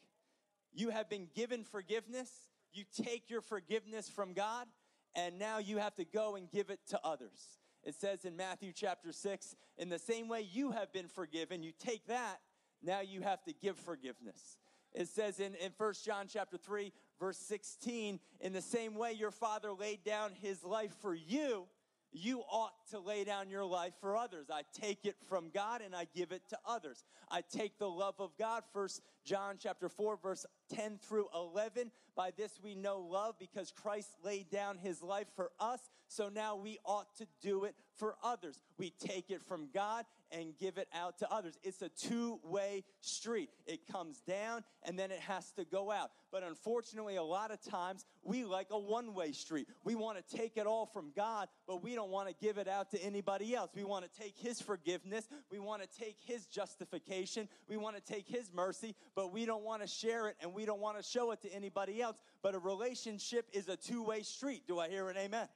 You 0.74 0.88
have 0.90 1.10
been 1.10 1.28
given 1.34 1.64
forgiveness, 1.64 2.30
you 2.72 2.84
take 3.02 3.28
your 3.28 3.42
forgiveness 3.42 4.08
from 4.08 4.32
God, 4.32 4.66
and 5.14 5.38
now 5.38 5.58
you 5.58 5.78
have 5.78 5.94
to 5.96 6.04
go 6.04 6.36
and 6.36 6.50
give 6.50 6.70
it 6.70 6.80
to 6.88 7.00
others. 7.04 7.58
It 7.84 7.94
says 7.94 8.24
in 8.24 8.36
Matthew 8.36 8.72
chapter 8.74 9.12
6, 9.12 9.56
in 9.76 9.88
the 9.90 9.98
same 9.98 10.28
way 10.28 10.46
you 10.50 10.70
have 10.70 10.92
been 10.92 11.08
forgiven, 11.08 11.62
you 11.62 11.72
take 11.78 12.06
that, 12.06 12.40
now 12.82 13.00
you 13.00 13.20
have 13.20 13.42
to 13.44 13.52
give 13.52 13.76
forgiveness. 13.76 14.56
It 14.94 15.08
says 15.08 15.40
in, 15.40 15.54
in 15.54 15.72
1 15.76 15.94
John 16.04 16.26
chapter 16.28 16.56
3, 16.58 16.92
verse 17.18 17.38
16, 17.38 18.20
in 18.40 18.52
the 18.52 18.60
same 18.60 18.94
way 18.94 19.12
your 19.12 19.30
father 19.30 19.72
laid 19.72 20.04
down 20.04 20.32
his 20.40 20.62
life 20.62 20.92
for 21.00 21.14
you, 21.14 21.66
you 22.12 22.40
ought 22.40 22.74
to 22.90 22.98
lay 22.98 23.24
down 23.24 23.48
your 23.48 23.64
life 23.64 23.94
for 24.00 24.16
others. 24.16 24.48
I 24.52 24.62
take 24.78 25.06
it 25.06 25.16
from 25.28 25.50
God 25.52 25.80
and 25.80 25.96
I 25.96 26.06
give 26.14 26.30
it 26.30 26.42
to 26.50 26.58
others. 26.66 27.04
I 27.30 27.40
take 27.40 27.78
the 27.78 27.88
love 27.88 28.16
of 28.18 28.36
God, 28.38 28.64
First 28.72 29.00
John 29.24 29.56
chapter 29.58 29.88
4 29.88 30.18
verse 30.22 30.44
10 30.74 30.98
through 30.98 31.28
11. 31.34 31.90
By 32.14 32.30
this 32.36 32.52
we 32.62 32.74
know 32.74 32.98
love 32.98 33.36
because 33.38 33.72
Christ 33.72 34.10
laid 34.22 34.50
down 34.50 34.76
his 34.76 35.02
life 35.02 35.28
for 35.34 35.50
us, 35.58 35.80
so 36.08 36.28
now 36.28 36.56
we 36.56 36.78
ought 36.84 37.16
to 37.16 37.26
do 37.40 37.64
it 37.64 37.74
for 37.96 38.16
others. 38.22 38.60
We 38.76 38.90
take 38.90 39.30
it 39.30 39.42
from 39.42 39.68
God 39.72 40.04
and 40.32 40.56
give 40.58 40.78
it 40.78 40.88
out 40.94 41.18
to 41.18 41.30
others. 41.30 41.58
It's 41.62 41.82
a 41.82 41.88
two 41.88 42.40
way 42.42 42.84
street. 43.00 43.50
It 43.66 43.86
comes 43.90 44.20
down 44.20 44.64
and 44.82 44.98
then 44.98 45.10
it 45.10 45.20
has 45.20 45.50
to 45.52 45.64
go 45.64 45.90
out. 45.90 46.10
But 46.30 46.42
unfortunately, 46.42 47.16
a 47.16 47.22
lot 47.22 47.50
of 47.50 47.62
times 47.62 48.04
we 48.22 48.44
like 48.44 48.68
a 48.70 48.78
one 48.78 49.14
way 49.14 49.32
street. 49.32 49.68
We 49.84 49.94
want 49.94 50.18
to 50.18 50.36
take 50.36 50.56
it 50.56 50.66
all 50.66 50.86
from 50.86 51.12
God, 51.14 51.48
but 51.66 51.82
we 51.82 51.94
don't 51.94 52.10
want 52.10 52.28
to 52.28 52.34
give 52.34 52.58
it 52.58 52.68
out 52.68 52.90
to 52.92 53.02
anybody 53.02 53.54
else. 53.54 53.70
We 53.74 53.84
want 53.84 54.10
to 54.10 54.20
take 54.20 54.36
His 54.38 54.60
forgiveness, 54.60 55.28
we 55.50 55.58
want 55.58 55.82
to 55.82 55.88
take 55.98 56.16
His 56.24 56.46
justification, 56.46 57.48
we 57.68 57.76
want 57.76 57.96
to 57.96 58.02
take 58.02 58.26
His 58.26 58.50
mercy, 58.52 58.94
but 59.14 59.32
we 59.32 59.44
don't 59.44 59.62
want 59.62 59.82
to 59.82 59.88
share 59.88 60.28
it 60.28 60.36
and 60.40 60.54
we 60.54 60.64
don't 60.64 60.80
want 60.80 60.96
to 60.96 61.02
show 61.02 61.32
it 61.32 61.42
to 61.42 61.52
anybody 61.52 62.00
else. 62.00 62.16
But 62.42 62.54
a 62.54 62.58
relationship 62.58 63.46
is 63.52 63.68
a 63.68 63.76
two 63.76 64.02
way 64.02 64.22
street. 64.22 64.66
Do 64.66 64.78
I 64.78 64.88
hear 64.88 65.08
an 65.10 65.16
amen? 65.16 65.48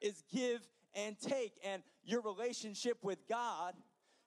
Is 0.00 0.22
give 0.32 0.60
and 0.94 1.18
take. 1.18 1.52
And 1.64 1.82
your 2.04 2.20
relationship 2.22 2.98
with 3.02 3.26
God 3.28 3.74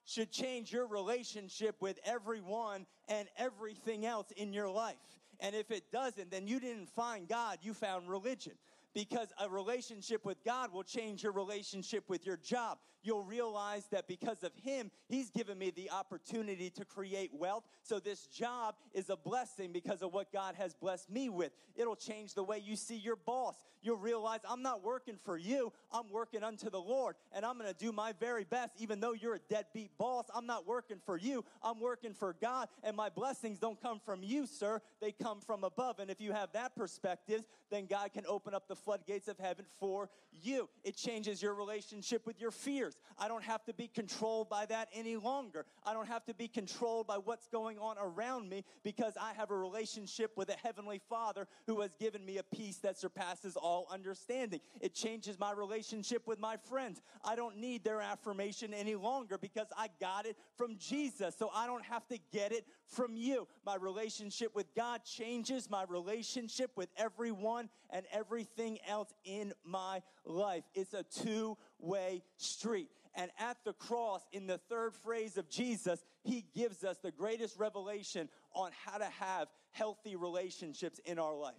should 0.06 0.30
change 0.30 0.72
your 0.72 0.86
relationship 0.86 1.76
with 1.80 1.98
everyone 2.04 2.86
and 3.08 3.28
everything 3.36 4.06
else 4.06 4.30
in 4.36 4.52
your 4.52 4.70
life. 4.70 4.96
And 5.40 5.54
if 5.54 5.70
it 5.70 5.92
doesn't, 5.92 6.30
then 6.30 6.46
you 6.46 6.60
didn't 6.60 6.88
find 6.88 7.28
God, 7.28 7.58
you 7.60 7.74
found 7.74 8.08
religion. 8.08 8.54
Because 8.96 9.28
a 9.38 9.46
relationship 9.46 10.24
with 10.24 10.42
God 10.42 10.72
will 10.72 10.82
change 10.82 11.22
your 11.22 11.32
relationship 11.32 12.08
with 12.08 12.24
your 12.24 12.38
job. 12.38 12.78
You'll 13.02 13.22
realize 13.22 13.86
that 13.92 14.08
because 14.08 14.42
of 14.42 14.52
Him, 14.56 14.90
He's 15.06 15.28
given 15.28 15.58
me 15.58 15.70
the 15.70 15.90
opportunity 15.90 16.70
to 16.70 16.84
create 16.86 17.30
wealth. 17.34 17.64
So 17.82 18.00
this 18.00 18.26
job 18.26 18.74
is 18.94 19.10
a 19.10 19.16
blessing 19.16 19.70
because 19.70 20.00
of 20.00 20.14
what 20.14 20.32
God 20.32 20.54
has 20.54 20.74
blessed 20.74 21.10
me 21.10 21.28
with. 21.28 21.52
It'll 21.76 21.94
change 21.94 22.32
the 22.32 22.42
way 22.42 22.58
you 22.64 22.74
see 22.74 22.96
your 22.96 23.16
boss. 23.16 23.56
You'll 23.82 23.98
realize 23.98 24.40
I'm 24.48 24.62
not 24.62 24.82
working 24.82 25.16
for 25.24 25.36
you, 25.36 25.72
I'm 25.92 26.10
working 26.10 26.42
unto 26.42 26.70
the 26.70 26.80
Lord, 26.80 27.14
and 27.32 27.44
I'm 27.44 27.58
going 27.58 27.72
to 27.72 27.78
do 27.78 27.92
my 27.92 28.14
very 28.18 28.44
best, 28.44 28.72
even 28.78 28.98
though 28.98 29.12
you're 29.12 29.34
a 29.34 29.40
deadbeat 29.48 29.96
boss. 29.98 30.24
I'm 30.34 30.46
not 30.46 30.66
working 30.66 30.98
for 31.04 31.16
you, 31.16 31.44
I'm 31.62 31.78
working 31.78 32.14
for 32.14 32.34
God, 32.40 32.68
and 32.82 32.96
my 32.96 33.10
blessings 33.10 33.58
don't 33.58 33.80
come 33.80 34.00
from 34.04 34.22
you, 34.24 34.46
sir. 34.46 34.80
They 35.00 35.12
come 35.12 35.40
from 35.40 35.62
above. 35.62 36.00
And 36.00 36.10
if 36.10 36.20
you 36.20 36.32
have 36.32 36.50
that 36.52 36.74
perspective, 36.74 37.42
then 37.70 37.86
God 37.86 38.12
can 38.12 38.24
open 38.26 38.54
up 38.54 38.66
the 38.66 38.74
floodgates 38.86 39.26
of 39.26 39.36
heaven 39.38 39.64
for 39.80 40.08
you. 40.30 40.68
It 40.84 40.96
changes 40.96 41.42
your 41.42 41.54
relationship 41.54 42.24
with 42.24 42.40
your 42.40 42.52
fears. 42.52 42.96
I 43.18 43.26
don't 43.26 43.42
have 43.42 43.64
to 43.64 43.74
be 43.74 43.88
controlled 43.88 44.48
by 44.48 44.64
that 44.66 44.88
any 44.94 45.16
longer. 45.16 45.66
I 45.84 45.92
don't 45.92 46.06
have 46.06 46.24
to 46.26 46.34
be 46.34 46.46
controlled 46.46 47.08
by 47.08 47.16
what's 47.16 47.48
going 47.48 47.78
on 47.80 47.96
around 48.00 48.48
me 48.48 48.64
because 48.84 49.14
I 49.20 49.32
have 49.34 49.50
a 49.50 49.56
relationship 49.56 50.30
with 50.36 50.48
a 50.50 50.56
heavenly 50.62 51.00
Father 51.08 51.48
who 51.66 51.80
has 51.80 51.90
given 51.98 52.24
me 52.24 52.38
a 52.38 52.44
peace 52.44 52.76
that 52.78 52.96
surpasses 52.96 53.56
all 53.56 53.88
understanding. 53.90 54.60
It 54.80 54.94
changes 54.94 55.36
my 55.38 55.52
relationship 55.52 56.24
with 56.26 56.38
my 56.38 56.56
friends. 56.56 57.02
I 57.24 57.34
don't 57.34 57.56
need 57.56 57.82
their 57.82 58.00
affirmation 58.00 58.72
any 58.72 58.94
longer 58.94 59.36
because 59.36 59.66
I 59.76 59.88
got 60.00 60.26
it 60.26 60.36
from 60.56 60.76
Jesus. 60.78 61.34
So 61.36 61.50
I 61.52 61.66
don't 61.66 61.84
have 61.84 62.06
to 62.08 62.18
get 62.32 62.52
it 62.52 62.66
from 62.86 63.16
you. 63.16 63.46
My 63.64 63.76
relationship 63.76 64.54
with 64.54 64.74
God 64.74 65.02
changes 65.04 65.68
my 65.68 65.84
relationship 65.88 66.70
with 66.76 66.88
everyone 66.96 67.68
and 67.90 68.06
everything 68.12 68.78
else 68.88 69.12
in 69.24 69.52
my 69.64 70.02
life. 70.24 70.64
It's 70.74 70.94
a 70.94 71.02
two 71.02 71.56
way 71.78 72.22
street. 72.36 72.88
And 73.14 73.30
at 73.38 73.56
the 73.64 73.72
cross, 73.72 74.22
in 74.32 74.46
the 74.46 74.58
third 74.68 74.94
phrase 74.94 75.38
of 75.38 75.48
Jesus, 75.48 76.04
he 76.22 76.44
gives 76.54 76.84
us 76.84 76.98
the 76.98 77.10
greatest 77.10 77.58
revelation 77.58 78.28
on 78.52 78.70
how 78.84 78.98
to 78.98 79.06
have 79.06 79.48
healthy 79.70 80.16
relationships 80.16 81.00
in 81.04 81.18
our 81.18 81.34
life. 81.34 81.54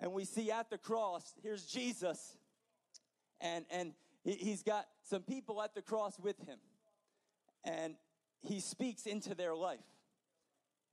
And 0.00 0.12
we 0.12 0.24
see 0.24 0.50
at 0.50 0.70
the 0.70 0.78
cross, 0.78 1.34
here's 1.42 1.66
Jesus, 1.66 2.36
and, 3.40 3.64
and 3.70 3.92
he's 4.24 4.62
got 4.62 4.86
some 5.02 5.22
people 5.22 5.62
at 5.62 5.74
the 5.74 5.82
cross 5.82 6.18
with 6.18 6.38
him. 6.46 6.58
And 7.64 7.94
he 8.44 8.60
speaks 8.60 9.06
into 9.06 9.34
their 9.34 9.54
life. 9.54 9.78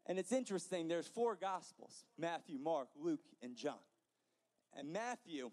And 0.08 0.18
it's 0.18 0.32
interesting, 0.32 0.88
there's 0.88 1.08
four 1.08 1.36
gospels 1.36 2.06
Matthew, 2.18 2.58
Mark, 2.60 2.90
Luke, 3.00 3.26
and 3.42 3.56
John. 3.56 3.76
And 4.78 4.92
Matthew, 4.92 5.52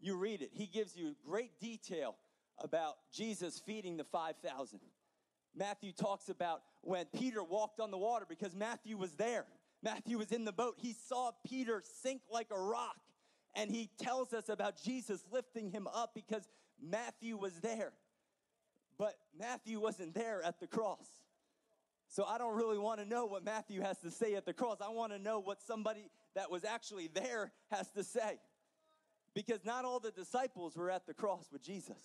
you 0.00 0.16
read 0.16 0.42
it, 0.42 0.50
he 0.52 0.66
gives 0.66 0.96
you 0.96 1.14
great 1.26 1.58
detail 1.60 2.16
about 2.58 2.96
Jesus 3.12 3.58
feeding 3.58 3.96
the 3.96 4.04
5,000. 4.04 4.80
Matthew 5.56 5.92
talks 5.92 6.28
about 6.28 6.62
when 6.82 7.06
Peter 7.06 7.42
walked 7.42 7.80
on 7.80 7.90
the 7.90 7.98
water 7.98 8.24
because 8.28 8.54
Matthew 8.54 8.96
was 8.96 9.12
there. 9.14 9.46
Matthew 9.82 10.18
was 10.18 10.30
in 10.30 10.44
the 10.44 10.52
boat. 10.52 10.74
He 10.78 10.94
saw 11.08 11.32
Peter 11.44 11.82
sink 12.02 12.22
like 12.30 12.48
a 12.50 12.60
rock. 12.60 12.96
And 13.56 13.70
he 13.70 13.90
tells 13.98 14.32
us 14.32 14.48
about 14.48 14.80
Jesus 14.80 15.24
lifting 15.32 15.70
him 15.70 15.88
up 15.92 16.12
because 16.14 16.48
Matthew 16.80 17.36
was 17.36 17.54
there. 17.60 17.92
But 18.96 19.14
Matthew 19.38 19.80
wasn't 19.80 20.14
there 20.14 20.42
at 20.42 20.60
the 20.60 20.66
cross. 20.66 21.08
So 22.10 22.24
I 22.24 22.38
don't 22.38 22.56
really 22.56 22.78
want 22.78 23.00
to 23.00 23.06
know 23.06 23.24
what 23.26 23.44
Matthew 23.44 23.80
has 23.82 23.98
to 24.00 24.10
say 24.10 24.34
at 24.34 24.44
the 24.44 24.52
cross. 24.52 24.78
I 24.84 24.90
want 24.90 25.12
to 25.12 25.18
know 25.18 25.38
what 25.38 25.62
somebody 25.62 26.10
that 26.34 26.50
was 26.50 26.64
actually 26.64 27.08
there 27.08 27.52
has 27.70 27.88
to 27.92 28.02
say 28.02 28.40
because 29.32 29.64
not 29.64 29.84
all 29.84 30.00
the 30.00 30.10
disciples 30.10 30.76
were 30.76 30.90
at 30.90 31.06
the 31.06 31.14
cross 31.14 31.46
with 31.52 31.62
Jesus. 31.62 31.98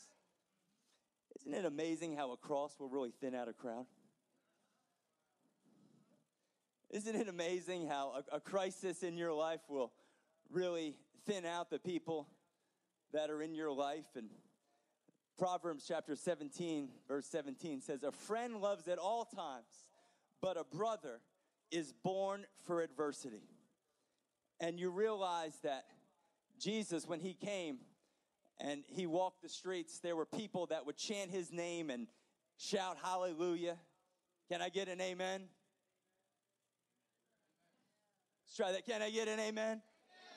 Isn't 1.39 1.55
it 1.55 1.65
amazing 1.65 2.15
how 2.15 2.31
a 2.31 2.37
cross 2.37 2.75
will 2.79 2.87
really 2.87 3.13
thin 3.19 3.33
out 3.33 3.47
a 3.49 3.53
crowd? 3.53 3.87
Isn't 6.91 7.15
it 7.15 7.27
amazing 7.27 7.87
how 7.87 8.23
a, 8.31 8.35
a, 8.35 8.39
crisis 8.39 9.01
in 9.01 9.17
your 9.17 9.33
life 9.33 9.59
will 9.67 9.91
really 10.51 10.95
thin 11.25 11.45
out 11.45 11.69
the 11.69 11.79
people 11.79 12.29
that 13.11 13.31
are 13.31 13.41
in 13.41 13.55
your 13.55 13.71
life? 13.71 14.05
And 14.15 14.29
Proverbs 15.37 15.83
chapter 15.87 16.15
17, 16.15 16.89
verse 17.07 17.25
17 17.25 17.81
says, 17.81 18.03
A 18.03 18.11
friend 18.11 18.61
loves 18.61 18.87
at 18.87 18.97
all 18.97 19.25
times, 19.25 19.65
but 20.45 20.57
a 20.57 20.63
brother 20.63 21.21
is 21.71 21.91
born 22.03 22.45
for 22.67 22.83
adversity. 22.83 23.49
And 24.59 24.79
you 24.79 24.91
realize 24.91 25.57
that 25.63 25.85
Jesus, 26.59 27.07
when 27.07 27.19
he 27.19 27.33
came 27.33 27.79
and 28.59 28.83
he 28.85 29.07
walked 29.07 29.41
the 29.41 29.49
streets, 29.49 29.97
there 30.01 30.15
were 30.15 30.27
people 30.27 30.67
that 30.67 30.85
would 30.85 30.97
chant 30.97 31.31
his 31.31 31.51
name 31.51 31.89
and 31.89 32.05
shout 32.57 32.97
hallelujah. 33.03 33.75
Can 34.47 34.61
I 34.61 34.69
get 34.69 34.87
an 34.87 35.01
amen? 35.01 35.45
Let's 38.45 38.55
try 38.55 38.71
that. 38.71 38.85
Can 38.85 39.01
I 39.01 39.09
get 39.09 39.27
an 39.27 39.39
amen? 39.39 39.81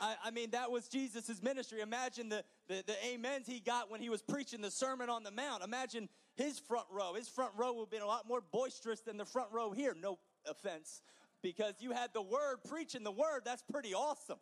I, 0.00 0.14
I, 0.24 0.30
mean, 0.30 0.52
that 0.52 0.70
was 0.70 0.88
Jesus' 0.88 1.42
ministry. 1.42 1.82
Imagine 1.82 2.30
the, 2.30 2.44
the, 2.68 2.84
the 2.86 3.14
amens 3.14 3.46
he 3.46 3.60
got 3.60 3.90
when 3.90 4.00
he 4.00 4.08
was 4.08 4.22
preaching 4.22 4.60
the 4.60 4.70
Sermon 4.70 5.08
on 5.08 5.22
the 5.22 5.30
Mount. 5.30 5.62
Imagine 5.64 6.08
his 6.36 6.58
front 6.58 6.86
row. 6.90 7.14
His 7.14 7.28
front 7.28 7.52
row 7.56 7.72
would 7.74 7.82
have 7.82 7.90
been 7.90 8.02
a 8.02 8.06
lot 8.06 8.28
more 8.28 8.40
boisterous 8.40 9.00
than 9.00 9.16
the 9.16 9.24
front 9.24 9.50
row 9.52 9.72
here. 9.72 9.94
No 10.00 10.18
offense, 10.48 11.02
because 11.42 11.74
you 11.80 11.92
had 11.92 12.10
the 12.12 12.22
word 12.22 12.58
preaching 12.68 13.04
the 13.04 13.10
word. 13.10 13.42
That's 13.44 13.62
pretty 13.62 13.94
awesome. 13.94 14.38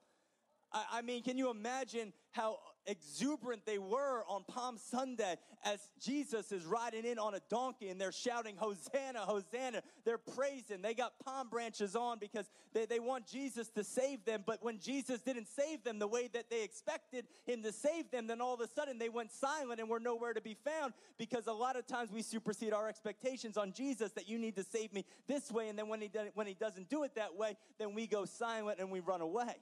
I, 0.76 0.98
I 0.98 1.02
mean, 1.02 1.22
can 1.22 1.38
you 1.38 1.50
imagine 1.50 2.12
how 2.32 2.58
exuberant 2.86 3.64
they 3.66 3.78
were 3.78 4.22
on 4.28 4.44
Palm 4.46 4.76
Sunday 4.78 5.36
as 5.64 5.80
Jesus 6.00 6.52
is 6.52 6.64
riding 6.64 7.04
in 7.04 7.18
on 7.18 7.34
a 7.34 7.40
donkey 7.48 7.88
and 7.88 8.00
they're 8.00 8.12
shouting, 8.12 8.56
Hosanna, 8.56 9.20
Hosanna. 9.20 9.82
They're 10.04 10.18
praising. 10.18 10.82
They 10.82 10.94
got 10.94 11.14
palm 11.24 11.48
branches 11.48 11.96
on 11.96 12.18
because 12.18 12.48
they, 12.72 12.86
they 12.86 13.00
want 13.00 13.26
Jesus 13.26 13.68
to 13.70 13.82
save 13.82 14.24
them. 14.24 14.44
But 14.46 14.62
when 14.62 14.78
Jesus 14.78 15.20
didn't 15.20 15.48
save 15.48 15.82
them 15.82 15.98
the 15.98 16.06
way 16.06 16.28
that 16.34 16.50
they 16.50 16.62
expected 16.62 17.26
him 17.46 17.62
to 17.62 17.72
save 17.72 18.10
them, 18.10 18.26
then 18.26 18.40
all 18.40 18.54
of 18.54 18.60
a 18.60 18.68
sudden 18.68 18.98
they 18.98 19.08
went 19.08 19.32
silent 19.32 19.80
and 19.80 19.88
were 19.88 20.00
nowhere 20.00 20.34
to 20.34 20.42
be 20.42 20.54
found 20.54 20.92
because 21.18 21.46
a 21.46 21.52
lot 21.52 21.76
of 21.76 21.86
times 21.86 22.12
we 22.12 22.22
supersede 22.22 22.72
our 22.72 22.88
expectations 22.88 23.56
on 23.56 23.72
Jesus 23.72 24.12
that 24.12 24.28
you 24.28 24.38
need 24.38 24.56
to 24.56 24.62
save 24.62 24.92
me 24.92 25.04
this 25.26 25.50
way. 25.50 25.68
And 25.68 25.78
then 25.78 25.88
when 25.88 26.00
he, 26.00 26.10
when 26.34 26.46
he 26.46 26.54
doesn't 26.54 26.88
do 26.90 27.02
it 27.02 27.14
that 27.16 27.34
way, 27.34 27.56
then 27.78 27.94
we 27.94 28.06
go 28.06 28.24
silent 28.26 28.78
and 28.78 28.90
we 28.90 29.00
run 29.00 29.22
away. 29.22 29.56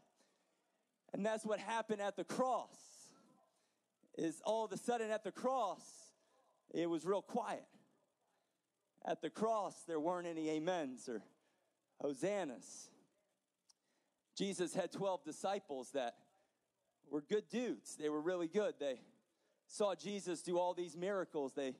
And 1.14 1.24
that's 1.24 1.46
what 1.46 1.60
happened 1.60 2.02
at 2.02 2.16
the 2.16 2.24
cross. 2.24 2.76
Is 4.18 4.42
all 4.44 4.64
of 4.64 4.72
a 4.72 4.76
sudden 4.76 5.12
at 5.12 5.22
the 5.22 5.30
cross, 5.30 5.80
it 6.72 6.90
was 6.90 7.06
real 7.06 7.22
quiet. 7.22 7.64
At 9.06 9.22
the 9.22 9.30
cross, 9.30 9.74
there 9.86 10.00
weren't 10.00 10.26
any 10.26 10.56
amens 10.56 11.08
or 11.08 11.22
hosannas. 12.00 12.88
Jesus 14.36 14.74
had 14.74 14.90
12 14.90 15.24
disciples 15.24 15.90
that 15.92 16.16
were 17.08 17.20
good 17.20 17.48
dudes. 17.48 17.96
They 17.96 18.08
were 18.08 18.20
really 18.20 18.48
good. 18.48 18.74
They 18.80 18.98
saw 19.68 19.94
Jesus 19.94 20.42
do 20.42 20.58
all 20.58 20.74
these 20.74 20.96
miracles. 20.96 21.52
They 21.54 21.74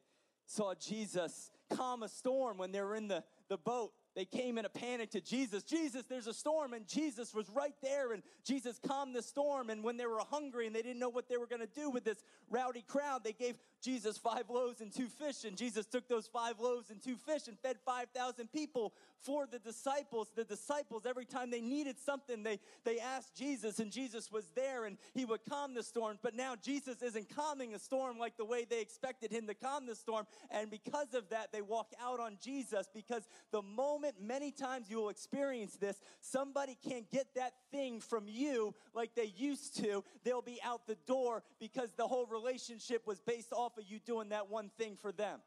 saw 0.47 0.75
Jesus 0.75 1.51
calm 1.75 2.05
a 2.05 2.09
storm 2.09 2.57
when 2.57 2.71
they 2.71 2.83
were 2.83 2.95
in 2.95 3.09
the, 3.09 3.25
the 3.49 3.59
boat 3.59 3.93
they 4.15 4.25
came 4.25 4.59
in 4.59 4.65
a 4.65 4.69
panic 4.69 5.11
to 5.11 5.21
Jesus. 5.21 5.65
Jesus, 5.65 6.05
there's 6.09 6.27
a 6.27 6.35
storm. 6.35 6.73
And 6.73 6.87
Jesus 6.87 7.35
was 7.35 7.49
right 7.51 7.75
there. 7.83 8.13
And 8.13 8.23
Jesus 8.45 8.79
calmed 8.87 9.15
the 9.15 9.23
storm. 9.23 9.71
And 9.71 9.83
when 9.83 9.97
they 9.97 10.07
were 10.07 10.21
hungry 10.31 10.67
and 10.67 10.75
they 10.75 10.83
didn't 10.83 11.01
know 11.01 11.09
what 11.09 11.29
they 11.29 11.37
were 11.37 11.47
going 11.47 11.63
to 11.63 11.67
do 11.67 11.91
with 11.91 12.05
this 12.05 12.23
rowdy 12.49 12.83
crowd, 12.83 13.25
they 13.25 13.33
gave 13.33 13.57
Jesus 13.85 14.19
five 14.19 14.49
loaves 14.49 14.81
and 14.81 14.93
two 14.93 15.09
fish. 15.09 15.45
And 15.45 15.57
Jesus 15.57 15.87
took 15.87 16.09
those 16.09 16.27
five 16.27 16.59
loaves 16.59 16.91
and 16.91 17.03
two 17.03 17.17
fish 17.17 17.49
and 17.49 17.59
fed 17.59 17.77
5,000 17.85 18.51
people 18.53 18.93
for 19.23 19.47
the 19.47 19.59
disciples. 19.59 20.29
The 20.35 20.45
disciples, 20.45 21.05
every 21.07 21.25
time 21.25 21.51
they 21.51 21.61
needed 21.61 21.97
something, 21.99 22.43
they, 22.43 22.59
they 22.85 22.99
asked 22.99 23.37
Jesus. 23.37 23.79
And 23.79 23.93
Jesus 23.93 24.33
was 24.33 24.45
there 24.55 24.87
and 24.87 24.97
he 25.15 25.25
would 25.25 25.41
calm 25.49 25.75
the 25.75 25.83
storm. 25.83 26.19
But 26.23 26.35
now 26.35 26.55
Jesus 26.61 27.03
isn't 27.03 27.35
calming 27.35 27.75
a 27.75 27.79
storm 27.79 28.19
like 28.19 28.37
the 28.37 28.45
way 28.45 28.65
they 28.69 28.81
expected 28.81 29.31
him 29.31 29.47
to 29.47 29.55
calm 29.55 29.87
the 29.87 29.95
storm. 29.95 30.27
And 30.51 30.71
because 30.71 31.15
of 31.15 31.29
that, 31.31 31.53
they 31.53 31.63
walk 31.63 31.93
out 32.03 32.21
on 32.21 32.39
Jesus 32.43 32.89
because 32.93 33.29
the 33.53 33.63
moment 33.63 33.85
moment, 33.95 34.15
many 34.21 34.51
times 34.51 34.89
you 34.89 34.97
will 34.97 35.09
experience 35.09 35.77
this. 35.77 36.01
Somebody 36.21 36.77
can't 36.89 37.11
get 37.11 37.27
that 37.35 37.53
thing 37.71 38.01
from 38.01 38.25
you 38.27 38.75
like 38.95 39.15
they 39.15 39.33
used 39.37 39.77
to. 39.77 40.03
They'll 40.25 40.43
be 40.43 40.59
out 40.65 40.87
the 40.87 40.97
door 41.07 41.43
because 41.61 41.93
the 41.93 42.07
whole 42.07 42.27
relationship 42.27 43.07
was 43.07 43.21
based 43.21 43.53
off 43.53 43.74
of 43.79 43.85
you 43.87 43.99
doing 43.99 44.31
that 44.31 44.51
one 44.51 44.71
thing 44.79 44.97
for 45.01 45.13
them. 45.13 45.41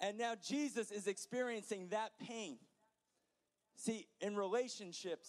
And 0.00 0.16
now 0.16 0.34
Jesus 0.34 0.90
is 0.90 1.06
experiencing 1.06 1.88
that 1.88 2.12
pain. 2.18 2.58
See, 3.76 4.06
in 4.20 4.36
relationships, 4.36 5.28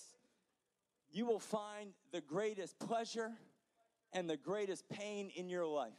you 1.12 1.26
will 1.26 1.40
find 1.40 1.92
the 2.12 2.22
greatest 2.22 2.80
pleasure 2.80 3.32
and 4.14 4.30
the 4.30 4.38
greatest 4.38 4.88
pain 4.90 5.32
in 5.36 5.50
your 5.50 5.66
life 5.66 5.92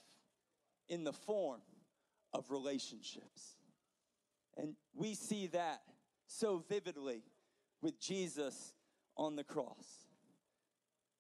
in 0.89 1.05
the 1.05 1.13
form 1.13 1.61
of 2.33 2.51
relationships. 2.51 3.57
And 4.57 4.75
we 4.95 5.15
see 5.15 5.49
that 5.49 5.81
so 6.27 6.63
vividly 6.69 7.23
with 7.83 8.01
Jesus 8.01 8.75
on 9.17 9.37
the 9.37 9.45
cross. 9.45 10.07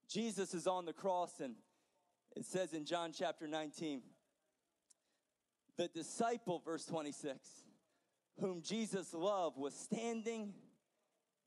Jesus 0.09 0.55
is 0.55 0.67
on 0.67 0.85
the 0.85 0.93
cross, 0.93 1.41
and 1.41 1.55
it 2.37 2.45
says 2.45 2.73
in 2.73 2.85
John 2.85 3.13
chapter 3.13 3.47
19, 3.47 4.03
the 5.77 5.89
disciple, 5.89 6.63
verse 6.65 6.85
26, 6.85 7.39
whom 8.41 8.63
Jesus 8.63 9.13
loved, 9.15 9.57
was 9.57 9.75
standing 9.75 10.55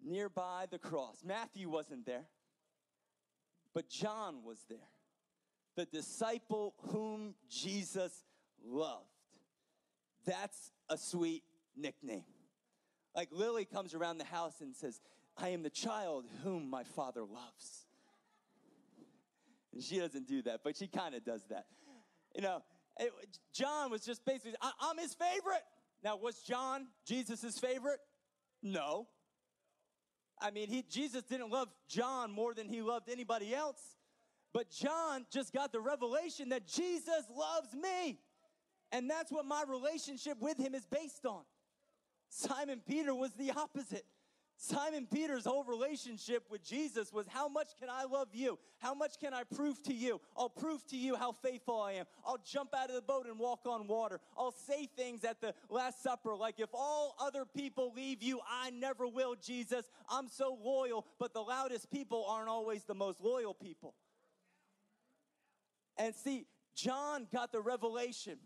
nearby 0.03 0.65
the 0.69 0.79
cross. 0.79 1.17
Matthew 1.23 1.69
wasn't 1.69 2.05
there, 2.05 2.25
but 3.73 3.89
John 3.89 4.43
was 4.43 4.59
there. 4.69 4.77
The 5.75 5.85
disciple 5.85 6.75
whom 6.89 7.35
Jesus 7.49 8.23
loved. 8.63 9.07
That's 10.25 10.71
a 10.89 10.97
sweet 10.97 11.43
nickname. 11.75 12.25
Like 13.15 13.29
Lily 13.31 13.65
comes 13.65 13.93
around 13.93 14.17
the 14.17 14.25
house 14.25 14.61
and 14.61 14.75
says, 14.75 15.01
I 15.37 15.49
am 15.49 15.63
the 15.63 15.69
child 15.69 16.25
whom 16.43 16.69
my 16.69 16.83
father 16.83 17.21
loves. 17.21 17.87
She 19.80 20.00
doesn't 20.00 20.27
do 20.27 20.42
that, 20.44 20.62
but 20.63 20.77
she 20.77 20.88
kind 20.88 21.15
of 21.15 21.25
does 21.25 21.44
that. 21.50 21.65
You 22.36 22.42
know, 22.42 22.63
it, 23.00 23.12
John 23.53 23.92
was 23.92 24.06
just 24.06 24.25
basically, 24.25 24.56
I, 24.62 24.72
I'm 24.82 24.98
his 24.98 25.13
favorite. 25.13 25.63
Now, 26.03 26.18
was 26.18 26.38
John 26.44 26.88
Jesus' 27.08 27.58
favorite? 27.60 28.00
No. 28.62 29.08
I 30.42 30.51
mean, 30.51 30.68
he, 30.68 30.84
Jesus 30.84 31.24
didn't 31.24 31.50
love 31.50 31.70
John 31.88 32.32
more 32.32 32.53
than 32.53 32.68
he 32.68 32.82
loved 32.82 33.10
anybody 33.10 33.53
else. 33.53 33.80
But 34.53 34.70
John 34.70 35.25
just 35.32 35.53
got 35.53 35.72
the 35.72 35.80
revelation 35.80 36.50
that 36.50 36.68
Jesus 36.68 37.24
loves 37.36 37.74
me. 37.74 38.20
And 38.92 39.10
that's 39.10 39.32
what 39.32 39.46
my 39.46 39.63
relationship 39.68 40.38
with 40.39 40.58
him 40.58 40.75
is 40.75 40.86
based 40.86 41.25
on. 41.25 41.42
Simon 42.30 42.82
Peter 42.88 43.15
was 43.15 43.32
the 43.34 43.51
opposite. 43.51 44.06
Simon 44.57 45.07
Peter's 45.12 45.45
whole 45.45 45.63
relationship 45.63 46.43
with 46.50 46.63
Jesus 46.63 47.12
was 47.12 47.27
how 47.27 47.50
much 47.50 47.69
can 47.79 47.89
I 47.89 48.05
love 48.05 48.29
you? 48.33 48.57
How 48.79 48.93
much 48.93 49.19
can 49.19 49.33
I 49.33 49.43
prove 49.43 49.81
to 49.83 49.93
you? 49.93 50.22
I'll 50.38 50.50
prove 50.50 50.86
to 50.88 50.98
you 50.98 51.15
how 51.15 51.31
faithful 51.31 51.81
I 51.81 51.93
am. 51.93 52.05
I'll 52.25 52.41
jump 52.45 52.74
out 52.74 52.89
of 52.89 52.95
the 52.95 53.01
boat 53.01 53.25
and 53.27 53.38
walk 53.38 53.65
on 53.65 53.88
water. 53.88 54.19
I'll 54.38 54.55
say 54.67 54.88
things 54.95 55.24
at 55.24 55.41
the 55.41 55.53
Last 55.69 56.01
Supper 56.01 56.36
like, 56.36 56.60
if 56.60 56.69
all 56.74 57.15
other 57.19 57.45
people 57.45 57.91
leave 57.95 58.24
you, 58.24 58.39
I 58.50 58.69
never 58.69 59.07
will, 59.07 59.36
Jesus. 59.36 59.89
I'm 60.10 60.29
so 60.29 60.57
loyal, 60.63 61.05
but 61.19 61.33
the 61.33 61.41
loudest 61.41 61.91
people 61.91 62.25
aren't 62.29 62.50
always 62.50 62.83
the 62.83 62.95
most 62.95 63.19
loyal 63.22 63.53
people. 63.53 63.95
And 65.98 66.15
see, 66.15 66.45
John 66.75 67.27
got 67.31 67.51
the 67.51 67.62
revelation 67.62 68.38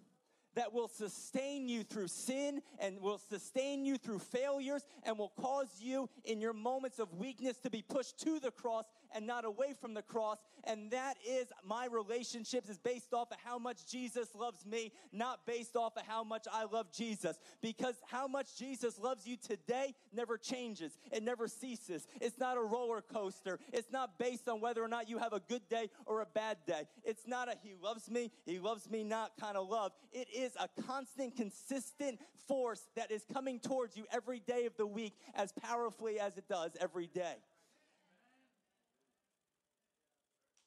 that 0.57 0.73
will 0.73 0.87
sustain 0.87 1.69
you 1.69 1.83
through 1.83 2.07
sin 2.07 2.61
and 2.79 2.99
will 2.99 3.19
sustain 3.29 3.85
you 3.85 3.95
through 3.95 4.17
failures 4.17 4.83
and 5.03 5.15
will 5.15 5.31
cause 5.39 5.69
you 5.79 6.09
in 6.25 6.41
your 6.41 6.51
moments 6.53 6.97
of 6.97 7.13
weakness 7.13 7.57
to 7.59 7.69
be 7.69 7.83
pushed 7.83 8.19
to 8.19 8.39
the 8.39 8.49
cross 8.49 8.85
and 9.13 9.25
not 9.25 9.45
away 9.45 9.73
from 9.79 9.93
the 9.93 10.01
cross. 10.01 10.37
And 10.63 10.91
that 10.91 11.15
is 11.27 11.47
my 11.65 11.87
relationships 11.87 12.69
is 12.69 12.77
based 12.77 13.13
off 13.13 13.31
of 13.31 13.37
how 13.43 13.57
much 13.57 13.87
Jesus 13.87 14.29
loves 14.35 14.65
me, 14.65 14.91
not 15.11 15.45
based 15.45 15.75
off 15.75 15.95
of 15.97 16.03
how 16.05 16.23
much 16.23 16.45
I 16.51 16.65
love 16.65 16.91
Jesus. 16.91 17.39
Because 17.61 17.95
how 18.09 18.27
much 18.27 18.57
Jesus 18.57 18.99
loves 18.99 19.27
you 19.27 19.37
today 19.37 19.93
never 20.13 20.37
changes. 20.37 20.97
It 21.11 21.23
never 21.23 21.47
ceases. 21.47 22.07
It's 22.21 22.39
not 22.39 22.57
a 22.57 22.61
roller 22.61 23.01
coaster. 23.01 23.59
It's 23.73 23.91
not 23.91 24.17
based 24.17 24.47
on 24.47 24.61
whether 24.61 24.83
or 24.83 24.87
not 24.87 25.09
you 25.09 25.17
have 25.17 25.33
a 25.33 25.39
good 25.39 25.67
day 25.69 25.89
or 26.05 26.21
a 26.21 26.25
bad 26.25 26.57
day. 26.65 26.83
It's 27.03 27.27
not 27.27 27.49
a 27.49 27.57
he 27.63 27.73
loves 27.81 28.09
me, 28.09 28.31
he 28.45 28.59
loves 28.59 28.89
me 28.89 29.03
not 29.03 29.33
kind 29.39 29.57
of 29.57 29.67
love. 29.67 29.91
It 30.11 30.27
is 30.33 30.53
a 30.59 30.69
constant, 30.83 31.35
consistent 31.35 32.19
force 32.47 32.87
that 32.95 33.11
is 33.11 33.25
coming 33.31 33.59
towards 33.59 33.97
you 33.97 34.05
every 34.11 34.39
day 34.39 34.65
of 34.65 34.77
the 34.77 34.85
week 34.85 35.13
as 35.35 35.51
powerfully 35.51 36.19
as 36.19 36.37
it 36.37 36.47
does 36.47 36.71
every 36.79 37.07
day. 37.07 37.35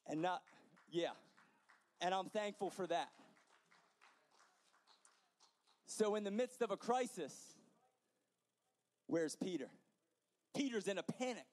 And 0.07 0.23
not, 0.23 0.43
yeah. 0.91 1.11
And 2.01 2.15
I'm 2.15 2.29
thankful 2.31 2.71
for 2.71 2.87
that. 2.87 3.09
So, 5.87 6.15
in 6.15 6.25
the 6.25 6.31
midst 6.31 6.63
of 6.63 6.71
a 6.71 6.77
crisis, 6.77 7.35
where's 9.07 9.37
Peter? 9.37 9.69
Peter's 10.55 10.89
in 10.89 10.99
a 10.99 11.03
panic. 11.03 11.47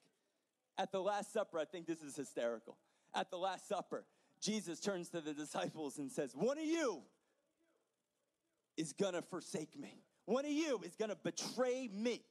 At 0.78 0.92
the 0.92 1.00
Last 1.00 1.32
Supper, 1.32 1.58
I 1.58 1.64
think 1.64 1.86
this 1.86 2.02
is 2.02 2.14
hysterical. 2.14 2.76
At 3.14 3.30
the 3.30 3.36
Last 3.36 3.68
Supper, 3.68 4.04
Jesus 4.40 4.78
turns 4.78 5.08
to 5.10 5.20
the 5.20 5.34
disciples 5.34 5.98
and 5.98 6.10
says, 6.10 6.34
One 6.36 6.56
of 6.56 6.64
you 6.64 7.02
is 8.76 8.92
gonna 8.92 9.22
forsake 9.22 9.76
me. 9.76 10.02
One 10.24 10.44
of 10.44 10.52
you 10.52 10.80
is 10.84 10.94
gonna 10.94 11.16
betray 11.16 11.88
me. 11.92 12.22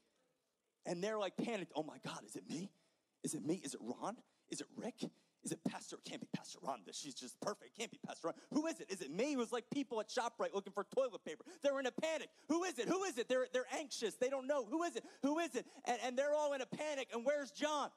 And 0.85 1.03
they're 1.03 1.19
like 1.19 1.35
panicked. 1.35 1.73
Oh 1.75 1.83
my 1.83 1.97
God, 2.05 2.19
is 2.25 2.37
it 2.37 2.49
me? 2.49 2.71
Is 3.23 3.33
it 3.33 3.45
me? 3.45 3.61
Is 3.63 3.73
it 3.73 3.81
Ron? 3.83 4.15
Is 4.49 4.61
it 4.61 4.67
Rick? 4.77 5.11
Is 5.47 5.53
it 5.53 5.63
Pastor? 5.63 5.95
It 5.95 6.09
can't 6.09 6.19
be 6.19 6.27
Pastor 6.35 6.59
Rhonda. 6.59 6.91
She's 6.91 7.13
just 7.13 7.39
perfect. 7.39 7.71
It 7.73 7.79
can't 7.79 7.89
be 7.89 7.99
Pastor 8.05 8.27
Ron. 8.27 8.33
Who 8.53 8.67
is 8.67 8.81
it? 8.81 8.87
Is 8.89 8.99
it 8.99 9.09
me? 9.09 9.31
It 9.31 9.37
was 9.37 9.53
like 9.53 9.63
people 9.73 10.01
at 10.01 10.09
ShopRite 10.09 10.53
looking 10.53 10.73
for 10.73 10.85
toilet 10.93 11.23
paper. 11.23 11.45
They're 11.63 11.79
in 11.79 11.85
a 11.85 11.91
panic. 11.91 12.27
Who 12.49 12.65
is 12.65 12.77
it? 12.77 12.89
Who 12.89 13.05
is 13.05 13.17
it? 13.17 13.29
They're, 13.29 13.47
they're 13.53 13.65
anxious. 13.79 14.15
They 14.15 14.27
don't 14.27 14.45
know. 14.45 14.65
Who 14.65 14.83
is 14.83 14.97
it? 14.97 15.05
Who 15.23 15.39
is 15.39 15.55
it? 15.55 15.65
And, 15.85 15.97
and 16.03 16.17
they're 16.17 16.33
all 16.33 16.51
in 16.51 16.59
a 16.59 16.65
panic. 16.65 17.07
And 17.13 17.23
where's 17.23 17.51
John? 17.51 17.91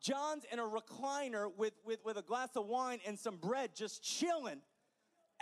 John's 0.00 0.44
in 0.50 0.58
a 0.58 0.62
recliner 0.62 1.50
with, 1.54 1.74
with, 1.84 1.98
with 2.02 2.16
a 2.16 2.22
glass 2.22 2.48
of 2.56 2.64
wine 2.64 3.00
and 3.06 3.18
some 3.18 3.36
bread, 3.36 3.72
just 3.76 4.02
chilling 4.02 4.62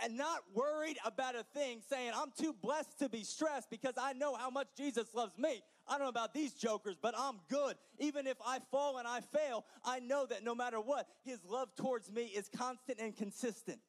and 0.03 0.17
not 0.17 0.41
worried 0.53 0.97
about 1.05 1.35
a 1.35 1.43
thing, 1.53 1.79
saying, 1.89 2.11
I'm 2.13 2.33
too 2.37 2.53
blessed 2.61 2.99
to 2.99 3.07
be 3.07 3.23
stressed 3.23 3.69
because 3.69 3.93
I 3.97 4.11
know 4.11 4.35
how 4.35 4.49
much 4.49 4.67
Jesus 4.75 5.07
loves 5.13 5.37
me. 5.37 5.61
I 5.89 5.93
don't 5.93 6.03
know 6.03 6.09
about 6.09 6.33
these 6.33 6.53
jokers, 6.53 6.95
but 7.01 7.15
I'm 7.17 7.35
good. 7.49 7.75
Even 7.97 8.27
if 8.27 8.37
I 8.45 8.59
fall 8.69 8.97
and 8.97 9.07
I 9.07 9.21
fail, 9.21 9.65
I 9.83 9.99
know 9.99 10.25
that 10.27 10.43
no 10.43 10.53
matter 10.53 10.79
what, 10.79 11.07
his 11.23 11.39
love 11.43 11.69
towards 11.75 12.11
me 12.11 12.25
is 12.25 12.47
constant 12.55 12.99
and 12.99 13.15
consistent. 13.15 13.79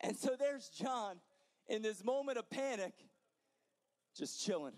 And 0.00 0.16
so 0.16 0.36
there's 0.38 0.68
John 0.68 1.16
in 1.66 1.82
this 1.82 2.04
moment 2.04 2.36
of 2.36 2.48
panic, 2.50 2.92
just 4.16 4.44
chilling, 4.44 4.74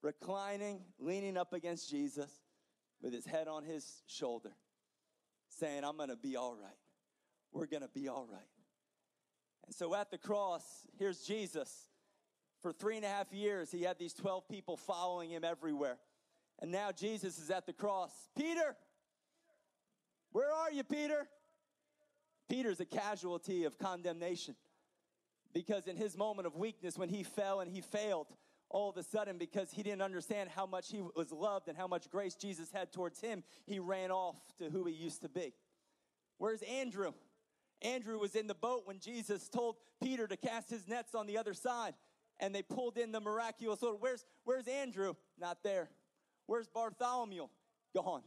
reclining, 0.00 0.80
leaning 0.98 1.36
up 1.36 1.52
against 1.52 1.90
Jesus 1.90 2.30
with 3.02 3.12
his 3.12 3.26
head 3.26 3.48
on 3.48 3.64
his 3.64 4.02
shoulder, 4.06 4.52
saying, 5.48 5.84
I'm 5.84 5.96
gonna 5.96 6.16
be 6.16 6.36
all 6.36 6.54
right. 6.54 6.78
We're 7.52 7.66
gonna 7.66 7.90
be 7.92 8.08
all 8.08 8.26
right. 8.30 8.40
And 9.66 9.74
so 9.74 9.94
at 9.94 10.10
the 10.10 10.18
cross, 10.18 10.62
here's 10.98 11.22
Jesus. 11.22 11.88
For 12.62 12.72
three 12.72 12.96
and 12.96 13.04
a 13.04 13.08
half 13.08 13.32
years, 13.32 13.70
he 13.70 13.82
had 13.82 13.98
these 13.98 14.14
12 14.14 14.48
people 14.48 14.76
following 14.76 15.30
him 15.30 15.44
everywhere. 15.44 15.98
And 16.60 16.70
now 16.70 16.92
Jesus 16.92 17.38
is 17.38 17.50
at 17.50 17.66
the 17.66 17.72
cross. 17.72 18.12
Peter, 18.36 18.76
where 20.30 20.52
are 20.52 20.70
you, 20.70 20.84
Peter? 20.84 21.26
Peter's 22.48 22.80
a 22.80 22.84
casualty 22.84 23.64
of 23.64 23.78
condemnation 23.78 24.54
because 25.52 25.86
in 25.86 25.96
his 25.96 26.16
moment 26.16 26.46
of 26.46 26.56
weakness, 26.56 26.96
when 26.96 27.08
he 27.08 27.22
fell 27.22 27.60
and 27.60 27.70
he 27.70 27.80
failed, 27.80 28.28
all 28.70 28.88
of 28.88 28.96
a 28.96 29.02
sudden, 29.02 29.36
because 29.36 29.70
he 29.70 29.82
didn't 29.82 30.00
understand 30.00 30.48
how 30.48 30.64
much 30.64 30.90
he 30.90 31.02
was 31.14 31.30
loved 31.30 31.68
and 31.68 31.76
how 31.76 31.86
much 31.86 32.08
grace 32.10 32.34
Jesus 32.34 32.70
had 32.72 32.90
towards 32.90 33.20
him, 33.20 33.42
he 33.66 33.78
ran 33.78 34.10
off 34.10 34.36
to 34.58 34.70
who 34.70 34.84
he 34.84 34.94
used 34.94 35.20
to 35.22 35.28
be. 35.28 35.52
Where's 36.38 36.62
Andrew? 36.62 37.12
Andrew 37.82 38.18
was 38.18 38.34
in 38.34 38.46
the 38.46 38.54
boat 38.54 38.82
when 38.84 38.98
Jesus 38.98 39.48
told 39.48 39.76
Peter 40.02 40.26
to 40.26 40.36
cast 40.36 40.70
his 40.70 40.88
nets 40.88 41.14
on 41.14 41.26
the 41.26 41.36
other 41.36 41.52
side, 41.52 41.94
and 42.42 42.52
they 42.52 42.60
pulled 42.60 42.98
in 42.98 43.12
the 43.12 43.20
miraculous 43.20 43.82
order. 43.82 43.96
Where's, 43.98 44.26
where's 44.44 44.66
Andrew? 44.66 45.14
Not 45.38 45.62
there. 45.62 45.88
Where's 46.46 46.66
Bartholomew? 46.66 47.46
Gone. 47.94 48.22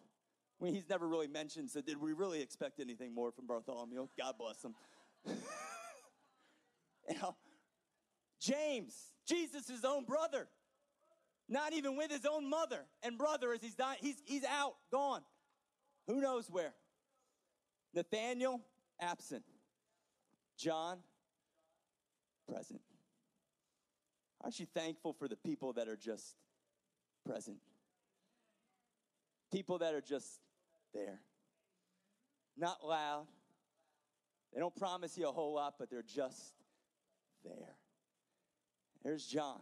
I 0.60 0.64
mean, 0.64 0.74
he's 0.74 0.88
never 0.90 1.06
really 1.06 1.28
mentioned, 1.28 1.70
so 1.70 1.82
did 1.82 2.00
we 2.00 2.14
really 2.14 2.42
expect 2.42 2.80
anything 2.80 3.14
more 3.14 3.30
from 3.34 3.46
Bartholomew? 3.46 4.08
God 4.18 4.36
bless 4.40 4.64
him. 4.64 4.74
you 7.10 7.18
know, 7.22 7.36
James, 8.40 8.96
Jesus' 9.28 9.84
own 9.84 10.06
brother, 10.06 10.48
not 11.50 11.74
even 11.74 11.98
with 11.98 12.10
his 12.10 12.26
own 12.26 12.50
mother 12.50 12.86
and 13.04 13.18
brother 13.18 13.52
as 13.52 13.62
he's 13.62 13.76
dying, 13.76 14.00
he's, 14.00 14.22
he's 14.24 14.46
out, 14.46 14.76
gone. 14.94 15.24
Who 16.08 16.22
knows 16.22 16.50
where? 16.50 16.74
Nathaniel, 17.94 18.62
absent. 19.02 19.44
John, 20.58 21.00
present. 22.48 22.82
Aren't 24.46 24.60
you 24.60 24.68
thankful 24.68 25.12
for 25.12 25.28
the 25.28 25.36
people 25.36 25.74
that 25.74 25.88
are 25.88 25.98
just 25.98 26.36
present? 27.26 27.58
People 29.52 29.80
that 29.80 29.96
are 29.96 30.02
just 30.02 30.40
there. 30.94 31.20
Not 32.56 32.86
loud. 32.86 33.26
They 34.54 34.60
don't 34.60 34.76
promise 34.76 35.18
you 35.18 35.28
a 35.28 35.32
whole 35.32 35.56
lot, 35.56 35.74
but 35.80 35.90
they're 35.90 36.04
just 36.04 36.54
there. 37.44 37.76
There's 39.04 39.26
John, 39.26 39.62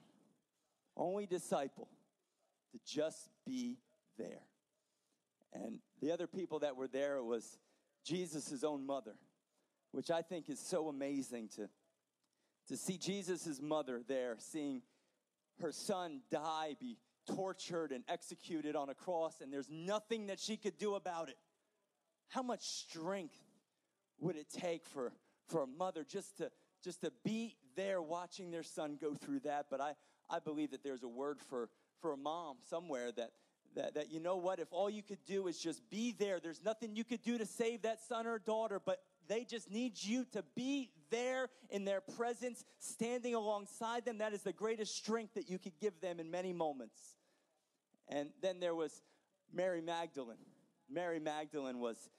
only 0.97 1.27
disciple 1.27 1.87
to 2.73 2.79
just 2.85 3.29
be 3.45 3.77
there. 4.17 4.41
And 5.53 5.79
the 6.01 6.11
other 6.11 6.27
people 6.27 6.59
that 6.59 6.75
were 6.75 6.89
there 6.89 7.23
was 7.23 7.57
Jesus' 8.03 8.65
own 8.65 8.85
mother, 8.85 9.15
which 9.91 10.11
I 10.11 10.21
think 10.21 10.49
is 10.49 10.59
so 10.59 10.89
amazing 10.89 11.47
to, 11.55 11.69
to 12.67 12.77
see 12.77 12.97
Jesus' 12.97 13.61
mother 13.61 14.01
there, 14.07 14.35
seeing 14.39 14.81
her 15.61 15.71
son 15.71 16.21
die, 16.31 16.75
be 16.79 16.97
tortured 17.35 17.91
and 17.91 18.03
executed 18.07 18.75
on 18.75 18.89
a 18.89 18.93
cross, 18.93 19.41
and 19.41 19.51
there's 19.51 19.69
nothing 19.69 20.27
that 20.27 20.39
she 20.39 20.57
could 20.57 20.77
do 20.77 20.95
about 20.95 21.29
it. 21.29 21.37
how 22.29 22.41
much 22.41 22.61
strength 22.61 23.37
would 24.19 24.35
it 24.35 24.47
take 24.49 24.85
for, 24.85 25.11
for 25.47 25.63
a 25.63 25.67
mother 25.67 26.03
just 26.03 26.37
to, 26.37 26.51
just 26.83 27.01
to 27.01 27.11
be 27.23 27.55
there 27.75 28.01
watching 28.01 28.51
their 28.51 28.63
son 28.63 28.97
go 28.99 29.13
through 29.13 29.39
that? 29.41 29.67
But 29.69 29.81
I, 29.81 29.93
I 30.29 30.39
believe 30.39 30.71
that 30.71 30.83
there's 30.83 31.03
a 31.03 31.07
word 31.07 31.39
for, 31.49 31.69
for 32.01 32.13
a 32.13 32.17
mom 32.17 32.57
somewhere 32.69 33.11
that, 33.11 33.31
that, 33.75 33.93
that 33.95 34.11
you 34.11 34.19
know 34.19 34.37
what, 34.37 34.59
if 34.59 34.67
all 34.71 34.89
you 34.89 35.03
could 35.03 35.23
do 35.25 35.47
is 35.47 35.59
just 35.59 35.87
be 35.89 36.15
there, 36.17 36.39
there's 36.39 36.63
nothing 36.63 36.95
you 36.95 37.03
could 37.03 37.21
do 37.21 37.37
to 37.37 37.45
save 37.45 37.83
that 37.83 38.01
son 38.01 38.25
or 38.27 38.39
daughter, 38.39 38.81
but 38.83 39.01
they 39.27 39.43
just 39.43 39.71
need 39.71 39.93
you 40.01 40.25
to 40.33 40.43
be 40.55 40.89
there 41.13 41.49
in 41.69 41.85
their 41.85 42.01
presence, 42.01 42.65
standing 42.79 43.35
alongside 43.35 44.03
them. 44.03 44.17
That 44.17 44.33
is 44.33 44.41
the 44.41 44.51
greatest 44.51 44.95
strength 44.95 45.35
that 45.35 45.47
you 45.49 45.59
could 45.59 45.79
give 45.79 46.01
them 46.01 46.19
in 46.19 46.31
many 46.31 46.51
moments. 46.53 46.99
And 48.09 48.29
then 48.41 48.59
there 48.59 48.75
was 48.75 49.01
Mary 49.53 49.81
Magdalene. 49.81 50.37
Mary 50.89 51.19
Magdalene 51.19 51.79
was 51.79 52.09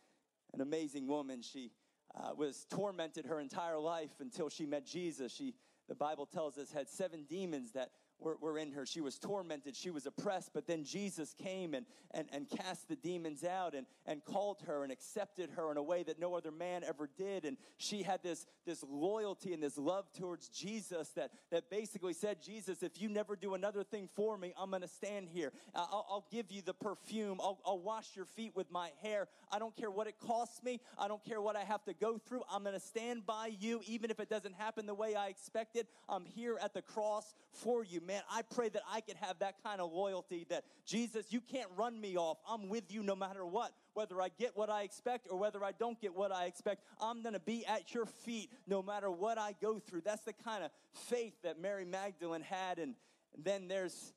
an 0.53 0.61
amazing 0.61 1.09
woman. 1.09 1.43
She 1.43 1.73
uh, 2.15 2.31
was 2.37 2.67
tormented 2.71 3.27
her 3.27 3.41
entire 3.41 3.79
life 3.79 4.13
until 4.21 4.49
she 4.49 4.67
met 4.67 4.87
Jesus. 4.87 5.35
She, 5.35 5.55
the 5.89 5.95
Bible 5.97 6.27
tells 6.27 6.57
us, 6.57 6.71
had 6.73 6.89
seven 6.89 7.25
demons 7.29 7.73
that 7.73 7.91
were, 8.25 8.37
were 8.41 8.59
in 8.59 8.73
her. 8.73 8.87
She 8.87 9.01
was 9.01 9.19
tormented, 9.19 9.77
she 9.77 9.91
was 9.91 10.07
oppressed, 10.07 10.51
but 10.55 10.67
then 10.67 10.85
Jesus 10.85 11.35
came 11.35 11.75
and, 11.75 11.87
and, 12.13 12.29
and 12.33 12.49
cast 12.49 12.89
the 12.89 12.97
demons 12.97 13.45
out 13.45 13.75
and, 13.75 13.87
and 14.07 14.25
called 14.25 14.63
her 14.67 14.83
and 14.83 14.91
accepted 14.91 15.51
her 15.57 15.71
in 15.71 15.77
a 15.77 15.83
way 15.83 16.03
that 16.03 16.19
no 16.19 16.35
other 16.35 16.51
man 16.51 16.83
ever 16.85 17.09
did. 17.17 17.45
And 17.45 17.57
she 17.77 18.03
had 18.03 18.23
this, 18.23 18.47
this 18.67 18.85
loyalty 18.89 19.53
and 19.53 19.63
this 19.63 19.77
love 19.77 20.07
towards 20.19 20.49
Jesus 20.49 21.11
that, 21.11 21.31
that 21.51 21.71
basically 21.71 22.15
said, 22.15 22.43
Jesus, 22.43 22.83
if 22.83 23.01
you 23.01 23.09
never 23.09 23.37
do 23.37 23.55
another 23.55 23.85
thing 23.85 24.09
for 24.15 24.39
me, 24.39 24.55
I'm 24.59 24.71
going 24.71 24.83
to 24.83 24.89
stand 24.89 25.29
here. 25.29 25.53
I'll, 25.75 26.07
I'll, 26.11 26.25
give 26.31 26.51
you 26.51 26.63
the 26.63 26.75
perfume. 26.75 27.39
I'll, 27.41 27.61
I'll 27.67 27.79
wash 27.79 28.17
your 28.17 28.25
feet 28.25 28.57
with 28.57 28.71
my 28.71 28.91
hair. 29.03 29.29
I 29.53 29.59
don't 29.59 29.77
care 29.77 29.91
what 29.91 30.07
it 30.07 30.15
costs 30.19 30.63
me. 30.63 30.81
I 30.99 31.07
don't 31.07 31.23
care 31.23 31.41
what 31.41 31.55
I 31.55 31.65
have 31.65 31.85
to 31.85 31.93
go 31.93 32.19
through. 32.19 32.43
I'm 32.51 32.63
going 32.63 32.75
to 32.75 32.81
stand 32.81 33.27
by 33.27 33.53
you, 33.61 33.83
even 33.87 34.11
if 34.11 34.19
it 34.19 34.31
doesn't 34.31 34.55
happen 34.55 34.87
the 34.87 34.95
way 34.95 35.15
I 35.15 35.29
expected. 35.29 35.87
I'm 36.09 36.25
here 36.25 36.59
at 36.63 36.73
the 36.73 36.83
cross 36.83 37.35
for 37.53 37.85
you 37.85 38.01
man, 38.01 38.14
I 38.31 38.43
pray 38.43 38.69
that 38.69 38.83
I 38.91 39.01
could 39.01 39.17
have 39.17 39.39
that 39.41 39.63
kind 39.63 39.81
of 39.81 39.93
loyalty 39.93 40.47
that 40.51 40.65
Jesus, 40.87 41.27
you 41.31 41.41
can't 41.41 41.71
run 41.77 42.01
me 42.01 42.17
off. 42.17 42.39
I'm 42.49 42.69
with 42.69 42.93
you 42.93 43.03
no 43.03 43.17
matter 43.17 43.45
what. 43.45 43.73
Whether 43.95 44.21
I 44.21 44.29
get 44.39 44.57
what 44.57 44.71
I 44.71 44.83
expect 44.83 45.29
or 45.31 45.39
whether 45.39 45.65
I 45.65 45.73
don't 45.73 46.01
get 46.01 46.15
what 46.15 46.33
I 46.33 46.47
expect, 46.47 46.83
I'm 47.01 47.23
going 47.23 47.35
to 47.35 47.41
be 47.41 47.65
at 47.67 47.95
your 47.95 48.07
feet 48.07 48.51
no 48.67 48.83
matter 48.83 49.11
what 49.11 49.39
I 49.39 49.55
go 49.61 49.79
through. 49.79 50.03
That's 50.03 50.23
the 50.23 50.33
kind 50.33 50.65
of 50.65 50.71
faith 50.93 51.35
that 51.43 51.61
Mary 51.61 51.85
Magdalene 51.85 52.43
had. 52.43 52.79
And 52.79 52.95
then 53.43 53.69
there's, 53.69 54.13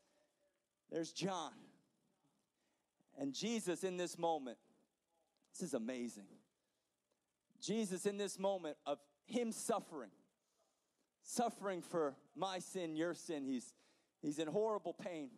there's 0.92 1.12
John. 1.12 1.54
And 3.18 3.34
Jesus 3.34 3.84
in 3.84 3.98
this 3.98 4.18
moment, 4.18 4.58
this 5.54 5.68
is 5.68 5.74
amazing. 5.74 6.28
Jesus 7.62 8.06
in 8.06 8.18
this 8.18 8.38
moment 8.38 8.78
of 8.86 9.00
him 9.26 9.52
suffering, 9.52 10.12
suffering 11.24 11.82
for 11.82 12.16
my 12.36 12.60
sin, 12.60 12.96
your 12.96 13.14
sin. 13.14 13.44
He's, 13.46 13.74
he's 14.28 14.40
in 14.40 14.48
horrible 14.48 14.94
pain. 14.94 15.30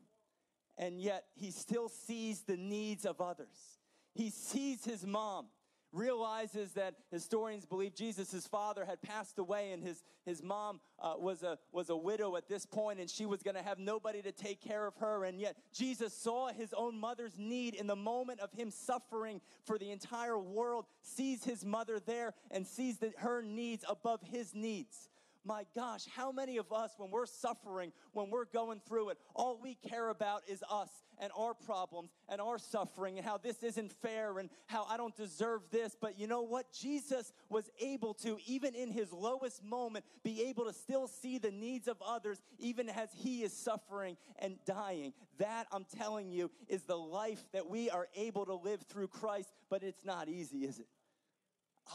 And 0.77 0.99
yet 0.99 1.25
he 1.35 1.51
still 1.51 1.89
sees 1.89 2.41
the 2.41 2.57
needs 2.57 3.05
of 3.05 3.21
others. 3.21 3.77
He 4.15 4.31
sees 4.31 4.83
his 4.83 5.05
mom 5.05 5.47
realizes 5.91 6.73
that 6.73 6.95
historians 7.11 7.65
believe 7.65 7.95
Jesus' 7.95 8.47
father 8.47 8.85
had 8.85 9.01
passed 9.01 9.39
away 9.39 9.71
and 9.71 9.83
his, 9.83 10.03
his 10.23 10.43
mom 10.43 10.79
uh, 10.99 11.13
was, 11.17 11.41
a, 11.41 11.57
was 11.71 11.89
a 11.89 11.95
widow 11.95 12.35
at 12.35 12.47
this 12.47 12.65
point 12.65 12.99
and 12.99 13.09
she 13.09 13.25
was 13.25 13.41
going 13.41 13.55
to 13.55 13.63
have 13.63 13.79
nobody 13.79 14.21
to 14.21 14.31
take 14.31 14.61
care 14.61 14.85
of 14.85 14.95
her. 14.97 15.23
And 15.25 15.39
yet 15.39 15.55
Jesus 15.73 16.13
saw 16.13 16.49
his 16.49 16.73
own 16.73 16.99
mother's 16.99 17.37
need 17.37 17.73
in 17.73 17.87
the 17.87 17.95
moment 17.95 18.39
of 18.39 18.51
him 18.51 18.71
suffering 18.71 19.41
for 19.65 19.77
the 19.77 19.91
entire 19.91 20.37
world, 20.37 20.85
sees 21.01 21.43
his 21.43 21.65
mother 21.65 21.99
there 21.99 22.33
and 22.51 22.65
sees 22.65 22.99
that 22.99 23.17
her 23.17 23.41
needs 23.41 23.83
above 23.87 24.21
his 24.21 24.53
needs 24.53 25.09
my 25.45 25.65
gosh, 25.75 26.05
how 26.15 26.31
many 26.31 26.57
of 26.57 26.71
us, 26.71 26.91
when 26.97 27.11
we're 27.11 27.25
suffering, 27.25 27.91
when 28.11 28.29
we're 28.29 28.45
going 28.45 28.81
through 28.87 29.09
it, 29.09 29.17
all 29.33 29.59
we 29.61 29.75
care 29.75 30.09
about 30.09 30.43
is 30.47 30.63
us 30.69 30.89
and 31.17 31.31
our 31.37 31.53
problems 31.53 32.11
and 32.27 32.41
our 32.41 32.57
suffering 32.57 33.17
and 33.17 33.25
how 33.25 33.37
this 33.37 33.63
isn't 33.63 33.91
fair 34.01 34.39
and 34.39 34.49
how 34.67 34.85
I 34.89 34.97
don't 34.97 35.15
deserve 35.15 35.61
this. 35.71 35.95
But 35.99 36.19
you 36.19 36.27
know 36.27 36.41
what? 36.41 36.71
Jesus 36.73 37.31
was 37.49 37.69
able 37.81 38.13
to, 38.15 38.37
even 38.45 38.75
in 38.75 38.91
his 38.91 39.11
lowest 39.11 39.63
moment, 39.63 40.05
be 40.23 40.43
able 40.49 40.65
to 40.65 40.73
still 40.73 41.07
see 41.07 41.37
the 41.37 41.51
needs 41.51 41.87
of 41.87 41.97
others, 42.05 42.41
even 42.57 42.89
as 42.89 43.09
he 43.15 43.43
is 43.43 43.53
suffering 43.53 44.17
and 44.39 44.57
dying. 44.65 45.13
That, 45.37 45.67
I'm 45.71 45.85
telling 45.97 46.31
you, 46.31 46.51
is 46.67 46.83
the 46.83 46.97
life 46.97 47.43
that 47.53 47.69
we 47.69 47.89
are 47.89 48.07
able 48.15 48.45
to 48.45 48.55
live 48.55 48.81
through 48.83 49.07
Christ, 49.07 49.49
but 49.69 49.83
it's 49.83 50.03
not 50.03 50.27
easy, 50.27 50.65
is 50.65 50.79
it? 50.79 50.87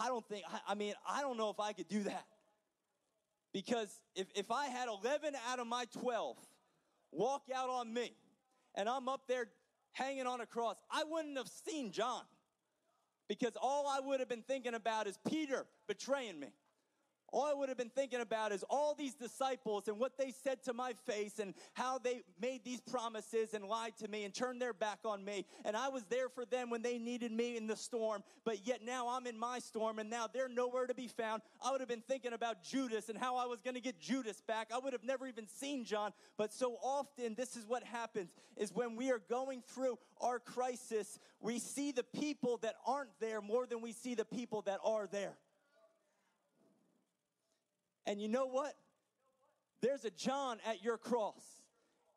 I 0.00 0.09
don't 0.09 0.26
think, 0.26 0.44
I, 0.66 0.74
mean, 0.74 0.94
I 1.09 1.20
don't 1.20 1.37
know 1.37 1.50
if 1.50 1.61
I 1.61 1.72
could 1.72 1.88
do 1.88 2.02
that. 2.04 2.24
Because 3.54 4.00
if, 4.16 4.26
if 4.34 4.50
I 4.50 4.66
had 4.66 4.88
11 4.88 5.34
out 5.48 5.60
of 5.60 5.68
my 5.68 5.86
12 5.98 6.36
walk 7.12 7.44
out 7.54 7.70
on 7.70 7.94
me 7.94 8.12
and 8.74 8.88
I'm 8.88 9.08
up 9.08 9.22
there 9.28 9.46
hanging 9.92 10.26
on 10.26 10.40
a 10.40 10.46
cross, 10.46 10.76
I 10.90 11.04
wouldn't 11.08 11.38
have 11.38 11.48
seen 11.48 11.92
John. 11.92 12.24
Because 13.28 13.56
all 13.58 13.88
I 13.88 14.00
would 14.00 14.20
have 14.20 14.28
been 14.28 14.42
thinking 14.42 14.74
about 14.74 15.06
is 15.06 15.18
Peter 15.26 15.64
betraying 15.86 16.38
me. 16.38 16.48
All 17.32 17.44
I 17.44 17.52
would 17.52 17.68
have 17.68 17.78
been 17.78 17.90
thinking 17.90 18.20
about 18.20 18.52
is 18.52 18.64
all 18.70 18.94
these 18.94 19.14
disciples 19.14 19.88
and 19.88 19.98
what 19.98 20.16
they 20.16 20.32
said 20.44 20.62
to 20.64 20.72
my 20.72 20.92
face 21.06 21.38
and 21.38 21.54
how 21.72 21.98
they 21.98 22.22
made 22.40 22.64
these 22.64 22.80
promises 22.80 23.54
and 23.54 23.64
lied 23.64 23.96
to 23.98 24.08
me 24.08 24.24
and 24.24 24.32
turned 24.32 24.62
their 24.62 24.72
back 24.72 25.00
on 25.04 25.24
me. 25.24 25.44
And 25.64 25.76
I 25.76 25.88
was 25.88 26.04
there 26.04 26.28
for 26.28 26.44
them 26.44 26.70
when 26.70 26.82
they 26.82 26.98
needed 26.98 27.32
me 27.32 27.56
in 27.56 27.66
the 27.66 27.76
storm, 27.76 28.22
but 28.44 28.66
yet 28.66 28.80
now 28.84 29.08
I'm 29.08 29.26
in 29.26 29.38
my 29.38 29.58
storm 29.58 29.98
and 29.98 30.08
now 30.08 30.28
they're 30.32 30.48
nowhere 30.48 30.87
to 30.87 30.94
be 30.94 31.08
found. 31.08 31.42
I 31.64 31.72
would 31.72 31.80
have 31.80 31.88
been 31.88 32.04
thinking 32.06 32.32
about 32.32 32.62
Judas 32.62 33.08
and 33.08 33.18
how 33.18 33.37
I 33.37 33.46
was 33.46 33.60
going 33.60 33.74
to 33.74 33.80
get 33.80 34.00
Judas 34.00 34.40
back. 34.40 34.70
I 34.72 34.78
would 34.78 34.92
have 34.92 35.04
never 35.04 35.26
even 35.26 35.46
seen 35.48 35.84
John. 35.84 36.12
But 36.37 36.52
so 36.52 36.76
often, 36.82 37.34
this 37.34 37.56
is 37.56 37.66
what 37.66 37.82
happens 37.82 38.30
is 38.56 38.72
when 38.72 38.96
we 38.96 39.10
are 39.10 39.20
going 39.28 39.62
through 39.66 39.98
our 40.20 40.38
crisis, 40.38 41.18
we 41.40 41.58
see 41.58 41.92
the 41.92 42.04
people 42.04 42.58
that 42.58 42.76
aren't 42.87 43.18
there 43.20 43.40
more 43.40 43.66
than 43.66 43.80
we 43.80 43.92
see 43.92 44.14
the 44.14 44.24
people 44.24 44.62
that 44.62 44.78
are 44.84 45.08
there. 45.10 45.34
And 48.06 48.20
you 48.20 48.28
know 48.28 48.46
what? 48.46 48.74
There's 49.80 50.04
a 50.04 50.10
John 50.10 50.58
at 50.66 50.82
your 50.82 50.96
cross. 50.96 51.42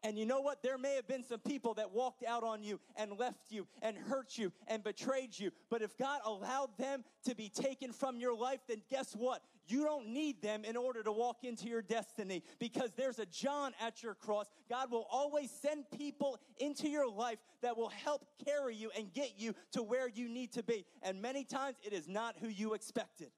And 0.03 0.17
you 0.17 0.25
know 0.25 0.41
what? 0.41 0.61
There 0.61 0.77
may 0.77 0.95
have 0.95 1.07
been 1.07 1.23
some 1.23 1.39
people 1.39 1.73
that 1.73 1.91
walked 1.91 2.23
out 2.23 2.43
on 2.43 2.63
you 2.63 2.79
and 2.95 3.17
left 3.17 3.49
you 3.51 3.67
and 3.81 3.97
hurt 3.97 4.37
you 4.37 4.53
and 4.67 4.83
betrayed 4.83 5.37
you. 5.37 5.51
But 5.69 5.81
if 5.81 5.97
God 5.97 6.21
allowed 6.23 6.77
them 6.77 7.03
to 7.25 7.35
be 7.35 7.49
taken 7.49 7.91
from 7.91 8.19
your 8.19 8.35
life, 8.35 8.59
then 8.67 8.83
guess 8.89 9.13
what? 9.13 9.41
You 9.67 9.83
don't 9.83 10.09
need 10.09 10.41
them 10.41 10.63
in 10.63 10.77
order 10.77 11.03
to 11.03 11.11
walk 11.11 11.43
into 11.43 11.67
your 11.67 11.81
destiny 11.81 12.43
because 12.59 12.91
there's 12.95 13.19
a 13.19 13.25
John 13.25 13.73
at 13.81 14.01
your 14.01 14.13
cross. 14.13 14.45
God 14.69 14.91
will 14.91 15.07
always 15.11 15.51
send 15.51 15.89
people 15.91 16.39
into 16.57 16.87
your 16.87 17.09
life 17.09 17.39
that 17.61 17.75
will 17.75 17.89
help 17.89 18.27
carry 18.45 18.75
you 18.75 18.91
and 18.97 19.11
get 19.11 19.33
you 19.37 19.53
to 19.73 19.83
where 19.83 20.07
you 20.07 20.29
need 20.29 20.53
to 20.53 20.63
be. 20.63 20.85
And 21.01 21.21
many 21.21 21.43
times 21.43 21.77
it 21.83 21.91
is 21.91 22.07
not 22.07 22.35
who 22.39 22.47
you 22.47 22.75
expected. 22.75 23.31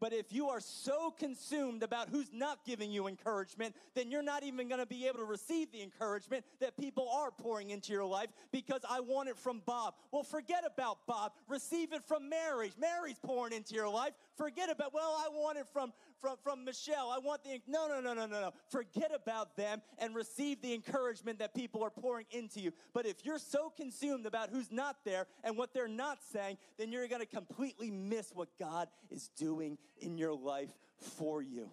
But 0.00 0.12
if 0.12 0.32
you 0.32 0.48
are 0.48 0.60
so 0.60 1.10
consumed 1.10 1.82
about 1.82 2.08
who's 2.08 2.30
not 2.32 2.64
giving 2.64 2.90
you 2.90 3.08
encouragement, 3.08 3.74
then 3.94 4.10
you're 4.10 4.22
not 4.22 4.44
even 4.44 4.68
going 4.68 4.80
to 4.80 4.86
be 4.86 5.06
able 5.06 5.18
to 5.18 5.24
receive 5.24 5.72
the 5.72 5.82
encouragement 5.82 6.44
that 6.60 6.76
people 6.76 7.08
are 7.08 7.30
pouring 7.30 7.70
into 7.70 7.92
your 7.92 8.04
life 8.04 8.28
because 8.52 8.82
I 8.88 9.00
want 9.00 9.28
it 9.28 9.36
from 9.36 9.62
Bob. 9.66 9.94
Well, 10.12 10.22
forget 10.22 10.64
about 10.64 11.06
Bob. 11.06 11.32
Receive 11.48 11.92
it 11.92 12.04
from 12.04 12.28
Mary. 12.28 12.72
Mary's 12.80 13.18
pouring 13.18 13.52
into 13.52 13.74
your 13.74 13.88
life. 13.88 14.12
Forget 14.38 14.70
about, 14.70 14.94
well, 14.94 15.16
I 15.18 15.28
want 15.30 15.58
it 15.58 15.66
from, 15.72 15.92
from, 16.20 16.36
from 16.44 16.64
Michelle. 16.64 17.10
I 17.10 17.18
want 17.18 17.42
the, 17.42 17.60
no, 17.66 17.88
no, 17.88 18.00
no, 18.00 18.14
no, 18.14 18.24
no, 18.24 18.40
no. 18.40 18.52
Forget 18.68 19.10
about 19.12 19.56
them 19.56 19.82
and 19.98 20.14
receive 20.14 20.62
the 20.62 20.72
encouragement 20.72 21.40
that 21.40 21.54
people 21.54 21.82
are 21.82 21.90
pouring 21.90 22.26
into 22.30 22.60
you. 22.60 22.72
But 22.94 23.04
if 23.04 23.24
you're 23.24 23.40
so 23.40 23.70
consumed 23.76 24.26
about 24.26 24.50
who's 24.50 24.70
not 24.70 24.98
there 25.04 25.26
and 25.42 25.56
what 25.56 25.74
they're 25.74 25.88
not 25.88 26.18
saying, 26.32 26.58
then 26.78 26.92
you're 26.92 27.08
going 27.08 27.20
to 27.20 27.26
completely 27.26 27.90
miss 27.90 28.30
what 28.32 28.48
God 28.60 28.86
is 29.10 29.28
doing 29.36 29.76
in 30.00 30.16
your 30.16 30.34
life 30.34 30.70
for 31.16 31.42
you. 31.42 31.68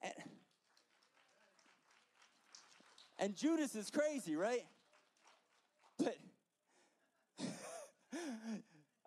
And, 0.00 0.14
and 3.18 3.36
Judas 3.36 3.74
is 3.74 3.90
crazy, 3.90 4.34
right? 4.34 4.64
But 5.98 6.16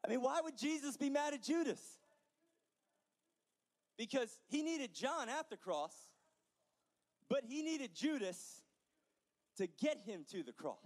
I 0.07 0.09
mean, 0.09 0.21
why 0.21 0.39
would 0.41 0.57
Jesus 0.57 0.95
be 0.95 1.09
mad 1.09 1.33
at 1.33 1.43
Judas? 1.43 1.81
Because 3.97 4.39
he 4.47 4.63
needed 4.63 4.93
John 4.93 5.27
at 5.27 5.49
the 5.49 5.57
cross, 5.57 5.93
but 7.29 7.41
he 7.45 7.61
needed 7.61 7.93
Judas 7.93 8.61
to 9.57 9.67
get 9.67 9.99
him 10.05 10.23
to 10.31 10.43
the 10.43 10.53
cross. 10.53 10.77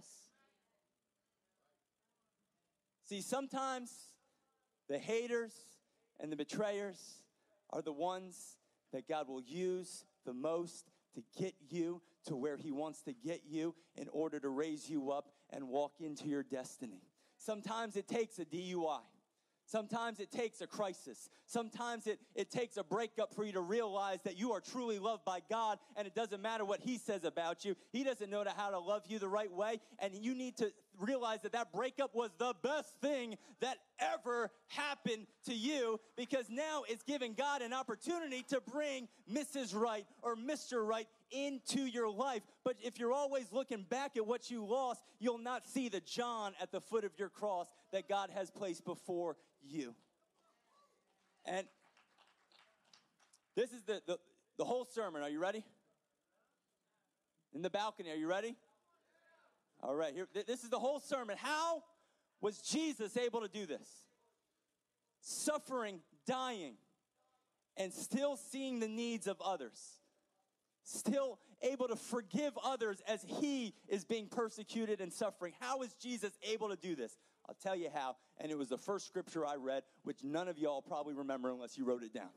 See, 3.04 3.20
sometimes 3.20 3.92
the 4.88 4.98
haters 4.98 5.54
and 6.18 6.32
the 6.32 6.36
betrayers 6.36 6.98
are 7.70 7.82
the 7.82 7.92
ones 7.92 8.56
that 8.92 9.06
God 9.06 9.28
will 9.28 9.42
use 9.42 10.04
the 10.24 10.32
most 10.32 10.90
to 11.14 11.22
get 11.38 11.54
you 11.68 12.00
to 12.26 12.36
where 12.36 12.56
He 12.56 12.72
wants 12.72 13.02
to 13.02 13.12
get 13.12 13.42
you 13.46 13.74
in 13.96 14.08
order 14.08 14.40
to 14.40 14.48
raise 14.48 14.88
you 14.88 15.10
up 15.10 15.28
and 15.50 15.68
walk 15.68 15.92
into 16.00 16.26
your 16.26 16.42
destiny. 16.42 17.02
sometimes 17.36 17.96
it 17.96 18.08
takes 18.08 18.38
a 18.38 18.44
DUI. 18.44 19.00
Sometimes 19.66 20.20
it 20.20 20.30
takes 20.30 20.60
a 20.60 20.66
crisis. 20.66 21.30
Sometimes 21.46 22.06
it, 22.06 22.18
it 22.34 22.50
takes 22.50 22.76
a 22.76 22.84
breakup 22.84 23.34
for 23.34 23.44
you 23.44 23.52
to 23.52 23.60
realize 23.60 24.20
that 24.22 24.38
you 24.38 24.52
are 24.52 24.60
truly 24.60 24.98
loved 24.98 25.24
by 25.24 25.40
God 25.48 25.78
and 25.96 26.06
it 26.06 26.14
doesn't 26.14 26.42
matter 26.42 26.64
what 26.64 26.80
He 26.80 26.98
says 26.98 27.24
about 27.24 27.64
you. 27.64 27.74
He 27.90 28.04
doesn't 28.04 28.30
know 28.30 28.44
how 28.56 28.70
to 28.70 28.78
love 28.78 29.02
you 29.08 29.18
the 29.18 29.28
right 29.28 29.52
way. 29.52 29.80
And 29.98 30.14
you 30.14 30.34
need 30.34 30.56
to 30.58 30.72
realize 30.98 31.40
that 31.42 31.52
that 31.52 31.72
breakup 31.72 32.14
was 32.14 32.30
the 32.38 32.54
best 32.62 33.00
thing 33.00 33.36
that 33.60 33.78
ever 33.98 34.50
happened 34.68 35.26
to 35.46 35.54
you 35.54 35.98
because 36.16 36.50
now 36.50 36.82
it's 36.88 37.02
giving 37.02 37.34
God 37.34 37.62
an 37.62 37.72
opportunity 37.72 38.44
to 38.48 38.60
bring 38.60 39.08
Mrs. 39.30 39.74
Right 39.74 40.06
or 40.22 40.36
Mr. 40.36 40.86
Right 40.86 41.06
into 41.30 41.86
your 41.86 42.10
life. 42.10 42.42
But 42.64 42.76
if 42.82 42.98
you're 42.98 43.12
always 43.12 43.46
looking 43.52 43.84
back 43.88 44.16
at 44.16 44.26
what 44.26 44.50
you 44.50 44.64
lost, 44.64 45.02
you'll 45.18 45.38
not 45.38 45.66
see 45.66 45.88
the 45.88 46.00
John 46.00 46.52
at 46.60 46.72
the 46.72 46.80
foot 46.80 47.04
of 47.04 47.12
your 47.18 47.30
cross 47.30 47.68
that 47.92 48.08
God 48.08 48.30
has 48.34 48.50
placed 48.50 48.84
before 48.84 49.36
you. 49.62 49.94
And 51.44 51.66
this 53.54 53.72
is 53.72 53.82
the, 53.82 54.02
the, 54.06 54.18
the 54.58 54.64
whole 54.64 54.84
sermon. 54.84 55.22
Are 55.22 55.28
you 55.28 55.40
ready? 55.40 55.64
In 57.54 57.62
the 57.62 57.70
balcony, 57.70 58.10
are 58.10 58.16
you 58.16 58.28
ready? 58.28 58.56
All 59.82 59.94
right, 59.94 60.14
here, 60.14 60.28
this 60.32 60.62
is 60.62 60.70
the 60.70 60.78
whole 60.78 61.00
sermon. 61.00 61.36
How 61.38 61.82
was 62.40 62.58
Jesus 62.58 63.16
able 63.16 63.40
to 63.40 63.48
do 63.48 63.66
this? 63.66 63.88
Suffering, 65.20 66.00
dying, 66.26 66.74
and 67.76 67.92
still 67.92 68.36
seeing 68.36 68.80
the 68.80 68.88
needs 68.88 69.26
of 69.26 69.40
others. 69.40 69.78
Still 70.84 71.38
able 71.62 71.88
to 71.88 71.96
forgive 71.96 72.56
others 72.64 73.02
as 73.06 73.24
he 73.40 73.74
is 73.88 74.04
being 74.04 74.28
persecuted 74.28 75.00
and 75.00 75.12
suffering. 75.12 75.52
How 75.60 75.82
is 75.82 75.94
Jesus 75.94 76.32
able 76.42 76.68
to 76.70 76.76
do 76.76 76.94
this? 76.94 77.16
I'll 77.48 77.56
tell 77.62 77.76
you 77.76 77.88
how. 77.92 78.16
And 78.38 78.50
it 78.50 78.58
was 78.58 78.68
the 78.68 78.78
first 78.78 79.06
scripture 79.06 79.46
I 79.46 79.56
read, 79.56 79.82
which 80.04 80.18
none 80.22 80.48
of 80.48 80.58
y'all 80.58 80.82
probably 80.82 81.14
remember 81.14 81.50
unless 81.50 81.76
you 81.76 81.84
wrote 81.84 82.02
it 82.02 82.14
down. 82.14 82.30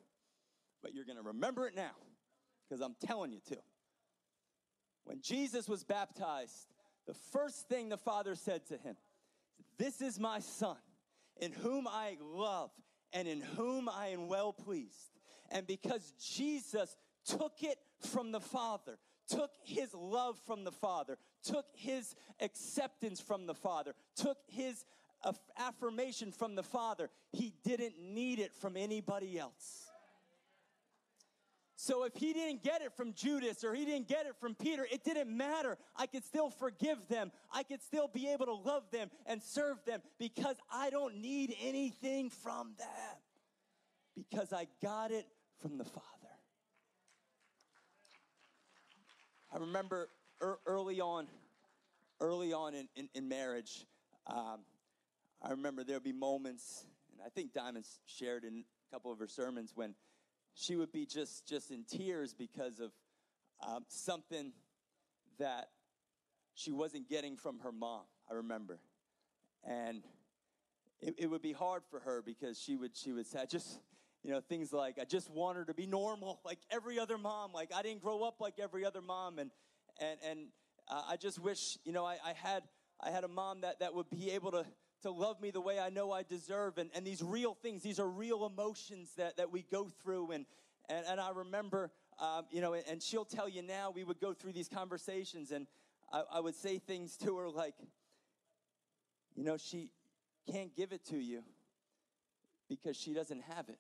But 0.82 0.94
you're 0.94 1.06
going 1.06 1.18
to 1.18 1.24
remember 1.24 1.68
it 1.68 1.76
now 1.76 1.96
because 2.68 2.82
I'm 2.82 2.96
telling 3.06 3.32
you 3.32 3.40
to. 3.50 3.58
When 5.06 5.22
Jesus 5.22 5.70
was 5.70 5.84
baptized, 5.84 6.68
the 7.06 7.14
first 7.32 7.68
thing 7.70 7.90
the 7.90 7.98
Father 7.98 8.36
said 8.36 8.66
to 8.68 8.78
him, 8.78 8.96
This 9.78 10.02
is 10.02 10.20
my 10.20 10.40
Son, 10.40 10.78
in 11.38 11.52
whom 11.52 11.88
I 11.88 12.18
love 12.22 12.72
and 13.14 13.28
in 13.28 13.42
whom 13.42 13.88
I 13.88 14.08
am 14.08 14.28
well 14.28 14.52
pleased. 14.52 15.12
And 15.52 15.68
because 15.68 16.14
Jesus 16.20 16.96
took 17.26 17.62
it 17.62 17.78
from 18.12 18.32
the 18.32 18.40
Father, 18.40 18.98
took 19.28 19.52
his 19.64 19.94
love 19.94 20.38
from 20.46 20.64
the 20.64 20.72
Father, 20.72 21.18
took 21.46 21.66
his 21.74 22.16
acceptance 22.42 23.20
from 23.20 23.46
the 23.46 23.54
Father, 23.54 23.94
took 24.16 24.38
his 24.48 24.86
affirmation 25.58 26.32
from 26.32 26.56
the 26.56 26.64
Father, 26.64 27.10
he 27.32 27.54
didn't 27.64 27.98
need 28.00 28.40
it 28.40 28.56
from 28.56 28.78
anybody 28.78 29.40
else. 29.40 29.82
So 31.78 32.04
if 32.06 32.16
he 32.16 32.34
didn't 32.34 32.64
get 32.64 32.82
it 32.82 32.94
from 32.96 33.14
Judas 33.14 33.64
or 33.64 33.76
he 33.76 33.86
didn't 33.86 34.08
get 34.08 34.26
it 34.26 34.36
from 34.40 34.56
Peter, 34.56 34.88
it 34.92 35.04
didn't 35.04 35.30
matter. 35.36 35.78
I 35.96 36.08
could 36.08 36.24
still 36.24 36.50
forgive 36.50 37.08
them. 37.10 37.32
I 37.54 37.64
could 37.64 37.82
still 37.82 38.08
be 38.08 38.30
able 38.30 38.46
to 38.46 38.54
love 38.54 38.90
them 38.92 39.12
and 39.26 39.44
serve 39.44 39.84
them 39.86 40.02
because 40.18 40.56
I 40.72 40.90
don't 40.90 41.18
need 41.18 41.56
anything 41.62 42.30
from 42.30 42.74
them 42.80 43.18
because 44.16 44.54
I 44.54 44.68
got 44.82 45.12
it 45.12 45.28
from 45.62 45.78
the 45.78 45.84
Father. 45.84 46.02
I 49.54 49.58
remember 49.58 50.10
early 50.42 51.02
on, 51.02 51.28
early 52.20 52.54
on 52.54 52.74
in, 52.74 52.88
in, 52.96 53.10
in 53.14 53.28
marriage, 53.28 53.86
um, 54.28 54.60
I 55.42 55.52
remember 55.52 55.84
there'd 55.84 56.04
be 56.04 56.12
moments, 56.12 56.86
and 57.12 57.22
I 57.26 57.30
think 57.30 57.54
Diamond's 57.54 58.00
shared 58.06 58.44
in 58.44 58.64
a 58.90 58.94
couple 58.94 59.12
of 59.12 59.20
her 59.20 59.28
sermons 59.28 59.74
when 59.76 59.96
she 60.56 60.76
would 60.76 60.92
be 60.92 61.06
just 61.06 61.48
just 61.48 61.72
in 61.72 61.84
tears 61.84 62.34
because 62.34 62.80
of 62.80 62.92
um, 63.66 63.86
something 63.88 64.54
that 65.38 65.70
she 66.56 66.72
wasn't 66.72 67.10
getting 67.10 67.38
from 67.38 67.60
her 67.60 67.72
mom. 67.72 68.04
I 68.30 68.36
remember, 68.36 68.80
and 69.64 70.02
it, 71.02 71.16
it 71.18 71.28
would 71.30 71.42
be 71.42 71.54
hard 71.54 71.84
for 71.90 72.00
her 72.00 72.24
because 72.26 72.60
she 72.60 72.76
would 72.76 72.96
she 72.96 73.12
would 73.12 73.28
say, 73.28 73.40
I 73.42 73.46
just 73.46 73.80
you 74.24 74.32
know 74.32 74.42
things 74.42 74.74
like 74.74 74.98
I 75.00 75.04
just 75.04 75.30
want 75.30 75.58
her 75.58 75.66
to 75.66 75.74
be 75.74 75.86
normal 75.86 76.40
like 76.46 76.60
every 76.72 76.98
other 76.98 77.18
mom. 77.18 77.52
Like 77.54 77.72
I 77.76 77.82
didn't 77.82 78.02
grow 78.02 78.24
up 78.24 78.40
like 78.40 78.56
every 78.60 78.86
other 78.86 79.02
mom, 79.02 79.38
and 79.40 79.52
and 80.00 80.20
and 80.30 80.40
uh, 80.90 81.04
I 81.10 81.18
just 81.18 81.40
wish 81.40 81.78
you 81.84 81.92
know 81.92 82.06
I, 82.06 82.18
I 82.26 82.34
had 82.34 82.64
I 83.02 83.12
had 83.12 83.24
a 83.24 83.28
mom 83.28 83.62
that 83.62 83.80
that 83.80 83.94
would 83.94 84.10
be 84.10 84.32
able 84.32 84.52
to 84.52 84.66
to 85.06 85.12
love 85.12 85.40
me 85.40 85.52
the 85.52 85.62
way 85.62 85.80
I 85.80 85.90
know 85.90 86.12
I 86.12 86.24
deserve. 86.24 86.80
And, 86.80 86.90
and 86.96 87.06
these 87.06 87.22
real 87.22 87.54
things, 87.54 87.84
these 87.84 88.00
are 88.00 88.10
real 88.10 88.44
emotions 88.44 89.12
that, 89.18 89.38
that 89.38 89.52
we 89.52 89.62
go 89.62 89.88
through. 90.02 90.32
And, 90.32 90.48
and, 90.90 91.06
and 91.08 91.20
I 91.20 91.30
remember, 91.30 91.92
um, 92.20 92.46
you 92.50 92.60
know, 92.60 92.74
and 92.74 93.04
she'll 93.04 93.24
tell 93.24 93.48
you 93.48 93.62
now, 93.62 93.92
we 93.94 94.04
would 94.04 94.20
go 94.20 94.34
through 94.34 94.54
these 94.54 94.68
conversations 94.68 95.52
and 95.52 95.68
I, 96.12 96.24
I 96.34 96.40
would 96.40 96.56
say 96.56 96.80
things 96.80 97.18
to 97.18 97.38
her 97.38 97.50
like, 97.50 97.76
you 99.36 99.44
know, 99.44 99.58
she 99.58 99.92
can't 100.52 100.76
give 100.76 100.92
it 100.92 101.06
to 101.10 101.18
you 101.18 101.44
because 102.68 102.98
she 102.98 103.14
doesn't 103.14 103.44
have 103.44 103.70
it. 103.70 103.78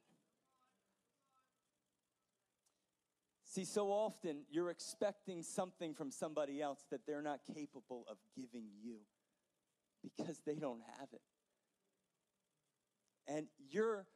See, 3.55 3.63
so 3.63 3.87
often 3.87 4.39
you're 4.51 4.69
expecting 4.69 5.41
something 5.41 5.93
from 5.93 6.11
somebody 6.11 6.61
else 6.61 6.83
that 6.91 7.05
they're 7.07 7.21
not 7.21 7.39
capable 7.55 8.05
of 8.09 8.17
giving 8.35 8.65
you 8.83 8.97
because 10.03 10.41
they 10.45 10.55
don't 10.55 10.81
have 10.99 11.07
it. 11.13 11.21
And 13.29 13.47
your 13.69 14.07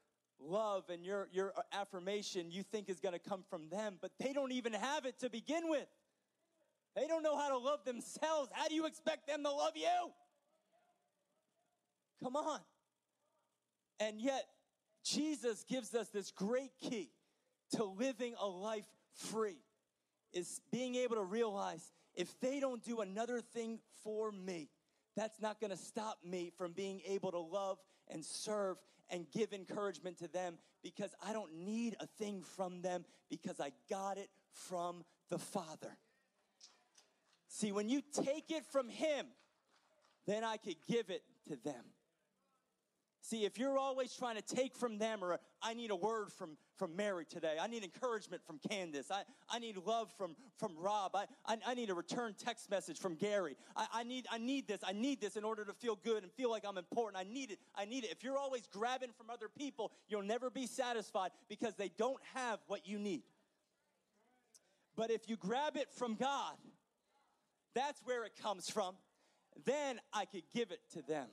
love 0.42 0.90
and 0.90 1.06
your, 1.06 1.30
your 1.32 1.54
affirmation 1.72 2.52
you 2.52 2.64
think 2.64 2.90
is 2.90 3.00
going 3.00 3.14
to 3.14 3.30
come 3.30 3.46
from 3.50 3.70
them, 3.70 3.98
but 4.02 4.12
they 4.20 4.34
don't 4.34 4.52
even 4.52 4.74
have 4.74 5.06
it 5.06 5.18
to 5.20 5.30
begin 5.30 5.70
with. 5.70 5.88
They 6.98 7.08
don't 7.08 7.24
know 7.24 7.38
how 7.38 7.48
to 7.48 7.58
love 7.60 7.86
themselves. 7.86 8.50
How 8.52 8.68
do 8.68 8.76
you 8.76 8.88
expect 8.88 9.26
them 9.26 9.44
to 9.44 9.52
love 9.52 9.78
you? 9.78 10.12
Come 12.22 12.36
on. 12.36 12.60
And 14.02 14.20
yet, 14.20 14.44
Jesus 15.06 15.64
gives 15.64 15.96
us 15.96 16.10
this 16.10 16.30
great 16.30 16.72
key 16.82 17.12
to 17.78 17.86
living 17.86 18.36
a 18.38 18.46
life 18.46 18.84
free 19.20 19.62
is 20.34 20.62
being 20.72 20.96
able 20.96 21.16
to 21.16 21.24
realize 21.24 21.92
if 22.16 22.40
they 22.40 22.60
don't 22.60 22.84
do 22.84 23.02
another 23.02 23.42
thing 23.42 23.80
for 24.04 24.32
me, 24.32 24.70
that's 25.16 25.42
not 25.42 25.60
going 25.60 25.72
to 25.72 25.78
stop 25.78 26.18
me 26.24 26.52
from 26.58 26.72
being 26.72 27.02
able 27.06 27.32
to 27.32 27.40
love 27.40 27.78
and 28.10 28.24
serve 28.24 28.78
and 29.10 29.26
give 29.32 29.54
encouragement 29.54 30.18
to 30.20 30.28
them 30.28 30.58
because 30.84 31.12
I 31.26 31.34
don't 31.34 31.54
need 31.54 31.96
a 32.00 32.06
thing 32.06 32.44
from 32.56 32.82
them 32.82 33.06
because 33.30 33.60
I 33.60 33.72
got 33.90 34.18
it 34.18 34.30
from 34.52 35.04
the 35.30 35.38
Father. 35.38 35.98
See, 37.48 37.72
when 37.72 37.90
you 37.90 38.02
take 38.14 38.52
it 38.52 38.66
from 38.72 38.90
Him, 38.90 39.26
then 40.26 40.44
I 40.44 40.58
could 40.58 40.76
give 40.88 41.10
it 41.10 41.24
to 41.48 41.56
them. 41.56 41.84
See, 43.30 43.46
if 43.46 43.60
you're 43.60 43.78
always 43.78 44.12
trying 44.16 44.38
to 44.38 44.42
take 44.42 44.76
from 44.76 44.98
them, 44.98 45.24
or 45.24 45.38
I 45.62 45.76
need 45.76 45.92
a 45.92 45.96
word 45.96 46.32
from, 46.32 46.58
from 46.78 46.96
Mary 46.96 47.26
today, 47.26 47.58
I 47.62 47.68
need 47.68 47.84
encouragement 47.84 48.42
from 48.44 48.58
Candace, 48.58 49.12
I, 49.12 49.22
I 49.48 49.60
need 49.60 49.78
love 49.78 50.12
from, 50.18 50.36
from 50.58 50.76
Rob, 50.76 51.16
I, 51.16 51.26
I, 51.46 51.58
I 51.68 51.74
need 51.76 51.92
a 51.92 51.94
return 51.94 52.34
text 52.44 52.72
message 52.72 52.98
from 52.98 53.14
Gary, 53.14 53.56
I, 53.76 53.86
I, 53.94 54.04
need, 54.04 54.26
I 54.32 54.40
need 54.40 54.68
this, 54.68 54.80
I 54.84 54.94
need 54.94 55.22
this 55.22 55.36
in 55.36 55.44
order 55.44 55.64
to 55.64 55.74
feel 55.74 55.96
good 56.04 56.24
and 56.24 56.32
feel 56.32 56.50
like 56.50 56.64
I'm 56.68 56.80
important. 56.80 57.24
I 57.24 57.32
need 57.32 57.52
it, 57.52 57.60
I 57.76 57.86
need 57.86 58.04
it. 58.04 58.10
If 58.10 58.24
you're 58.24 58.40
always 58.40 58.66
grabbing 58.66 59.12
from 59.16 59.30
other 59.30 59.48
people, 59.48 59.92
you'll 60.08 60.24
never 60.24 60.50
be 60.50 60.66
satisfied 60.66 61.30
because 61.50 61.76
they 61.76 61.92
don't 62.00 62.20
have 62.34 62.58
what 62.66 62.88
you 62.88 62.98
need. 62.98 63.22
But 64.96 65.12
if 65.12 65.30
you 65.30 65.38
grab 65.38 65.78
it 65.78 65.90
from 65.94 66.16
God, 66.16 66.56
that's 67.76 68.02
where 68.06 68.24
it 68.24 68.32
comes 68.42 68.72
from, 68.72 68.96
then 69.66 70.00
I 70.12 70.26
could 70.26 70.46
give 70.52 70.72
it 70.72 70.80
to 70.94 71.04
them. 71.04 71.28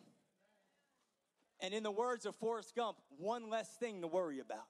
And 1.61 1.73
in 1.73 1.83
the 1.83 1.91
words 1.91 2.27
of 2.27 2.37
Forrest 2.37 2.75
Gump, 2.75 2.99
one 3.19 3.49
less 3.49 3.69
thing 3.77 4.03
to 4.03 4.07
worry 4.07 4.41
about. 4.41 4.67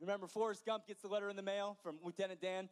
Remember, 0.00 0.26
Forrest 0.26 0.64
Gump 0.64 0.86
gets 0.86 1.02
the 1.02 1.08
letter 1.08 1.28
in 1.28 1.36
the 1.36 1.42
mail 1.42 1.76
from 1.82 1.98
Lieutenant 2.02 2.40
Dan 2.40 2.68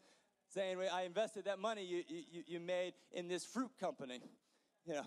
saying, 0.48 0.78
I 0.90 1.02
invested 1.02 1.44
that 1.44 1.58
money 1.58 1.84
you, 1.84 2.02
you, 2.08 2.42
you 2.46 2.61
made 2.61 2.94
in 3.12 3.28
this 3.28 3.44
fruit 3.44 3.70
company, 3.78 4.22
you 4.87 4.94
know, 4.94 5.04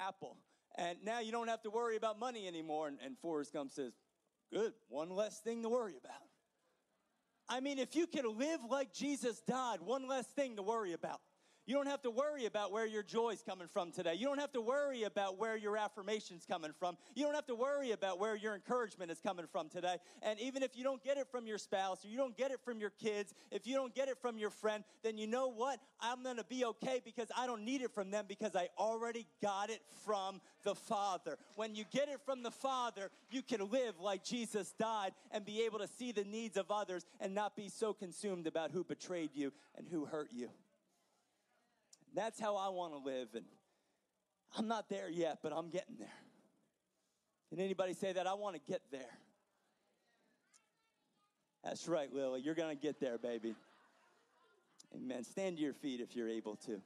Apple. 0.00 0.38
And 0.76 0.96
now 1.04 1.20
you 1.20 1.30
don't 1.30 1.48
have 1.48 1.62
to 1.62 1.70
worry 1.70 1.96
about 1.96 2.18
money 2.18 2.48
anymore. 2.48 2.88
And, 2.88 2.98
and 3.04 3.18
Forrest 3.18 3.52
Gump 3.52 3.70
says, 3.70 3.92
Good, 4.50 4.72
one 4.88 5.10
less 5.10 5.40
thing 5.40 5.62
to 5.62 5.68
worry 5.68 5.96
about. 6.02 6.22
I 7.50 7.60
mean, 7.60 7.78
if 7.78 7.94
you 7.94 8.06
could 8.06 8.24
live 8.24 8.60
like 8.70 8.94
Jesus 8.94 9.40
died, 9.40 9.80
one 9.82 10.08
less 10.08 10.26
thing 10.26 10.56
to 10.56 10.62
worry 10.62 10.94
about. 10.94 11.20
You 11.68 11.74
don't 11.74 11.86
have 11.86 12.00
to 12.04 12.10
worry 12.10 12.46
about 12.46 12.72
where 12.72 12.86
your 12.86 13.02
joy's 13.02 13.42
coming 13.42 13.68
from 13.68 13.92
today. 13.92 14.14
You 14.14 14.24
don't 14.24 14.40
have 14.40 14.52
to 14.52 14.60
worry 14.62 15.02
about 15.02 15.36
where 15.36 15.54
your 15.54 15.76
affirmation's 15.76 16.46
coming 16.46 16.70
from. 16.72 16.96
You 17.14 17.26
don't 17.26 17.34
have 17.34 17.46
to 17.48 17.54
worry 17.54 17.90
about 17.90 18.18
where 18.18 18.34
your 18.34 18.54
encouragement 18.54 19.10
is 19.10 19.20
coming 19.20 19.44
from 19.52 19.68
today. 19.68 19.96
And 20.22 20.40
even 20.40 20.62
if 20.62 20.78
you 20.78 20.82
don't 20.82 21.04
get 21.04 21.18
it 21.18 21.26
from 21.30 21.46
your 21.46 21.58
spouse 21.58 22.06
or 22.06 22.08
you 22.08 22.16
don't 22.16 22.34
get 22.38 22.52
it 22.52 22.60
from 22.64 22.80
your 22.80 22.88
kids, 22.88 23.34
if 23.50 23.66
you 23.66 23.74
don't 23.74 23.94
get 23.94 24.08
it 24.08 24.16
from 24.22 24.38
your 24.38 24.48
friend, 24.48 24.82
then 25.02 25.18
you 25.18 25.26
know 25.26 25.48
what? 25.48 25.78
I'm 26.00 26.22
going 26.22 26.38
to 26.38 26.44
be 26.44 26.64
okay 26.64 27.02
because 27.04 27.28
I 27.36 27.46
don't 27.46 27.66
need 27.66 27.82
it 27.82 27.92
from 27.94 28.10
them 28.10 28.24
because 28.26 28.56
I 28.56 28.70
already 28.78 29.26
got 29.42 29.68
it 29.68 29.82
from 30.06 30.40
the 30.64 30.74
Father. 30.74 31.36
When 31.56 31.74
you 31.74 31.84
get 31.92 32.08
it 32.08 32.20
from 32.24 32.42
the 32.42 32.50
Father, 32.50 33.10
you 33.30 33.42
can 33.42 33.68
live 33.70 34.00
like 34.00 34.24
Jesus 34.24 34.72
died 34.78 35.12
and 35.32 35.44
be 35.44 35.60
able 35.66 35.80
to 35.80 35.86
see 35.86 36.12
the 36.12 36.24
needs 36.24 36.56
of 36.56 36.70
others 36.70 37.04
and 37.20 37.34
not 37.34 37.56
be 37.56 37.68
so 37.68 37.92
consumed 37.92 38.46
about 38.46 38.70
who 38.70 38.84
betrayed 38.84 39.32
you 39.34 39.52
and 39.76 39.86
who 39.86 40.06
hurt 40.06 40.30
you. 40.32 40.48
That's 42.14 42.40
how 42.40 42.56
I 42.56 42.68
want 42.68 42.92
to 42.92 42.98
live. 42.98 43.28
And 43.34 43.44
I'm 44.56 44.68
not 44.68 44.88
there 44.88 45.08
yet, 45.08 45.38
but 45.42 45.52
I'm 45.52 45.70
getting 45.70 45.96
there. 45.98 46.08
Can 47.50 47.60
anybody 47.60 47.94
say 47.94 48.12
that? 48.12 48.26
I 48.26 48.34
want 48.34 48.56
to 48.56 48.60
get 48.60 48.82
there. 48.90 49.18
That's 51.64 51.88
right, 51.88 52.12
Lily. 52.12 52.40
You're 52.40 52.54
going 52.54 52.76
to 52.76 52.80
get 52.80 53.00
there, 53.00 53.18
baby. 53.18 53.54
Amen. 54.94 55.24
Stand 55.24 55.56
to 55.56 55.62
your 55.62 55.74
feet 55.74 56.00
if 56.00 56.16
you're 56.16 56.28
able 56.28 56.56
to. 56.56 56.80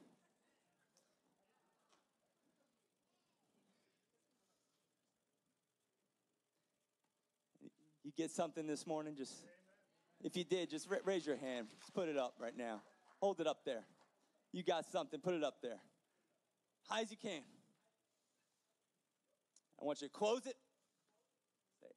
You 8.03 8.11
get 8.17 8.31
something 8.31 8.67
this 8.67 8.85
morning? 8.85 9.15
Just 9.15 9.33
if 10.23 10.35
you 10.35 10.43
did, 10.43 10.69
just 10.69 10.87
raise 11.05 11.25
your 11.25 11.37
hand. 11.37 11.67
Just 11.79 11.93
put 11.93 12.09
it 12.09 12.17
up 12.17 12.35
right 12.39 12.55
now. 12.57 12.81
Hold 13.21 13.39
it 13.39 13.47
up 13.47 13.63
there. 13.65 13.83
You 14.53 14.63
got 14.63 14.85
something, 14.85 15.19
put 15.19 15.33
it 15.33 15.43
up 15.43 15.55
there. 15.61 15.79
High 16.87 17.01
as 17.01 17.11
you 17.11 17.17
can. 17.17 17.41
I 19.81 19.85
want 19.85 20.01
you 20.01 20.07
to 20.07 20.13
close 20.13 20.45
it. 20.45 20.55
Say, 21.81 21.87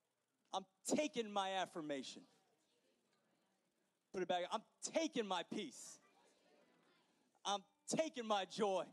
I'm 0.55 0.65
taking 0.97 1.31
my 1.31 1.51
affirmation. 1.61 2.23
Put 4.13 4.23
it 4.23 4.29
back. 4.29 4.45
I'm 4.51 4.63
taking 4.95 5.29
my 5.29 5.43
peace. 5.55 5.99
I'm 7.45 7.61
taking 7.95 8.27
my 8.27 8.47
joy. 8.47 8.85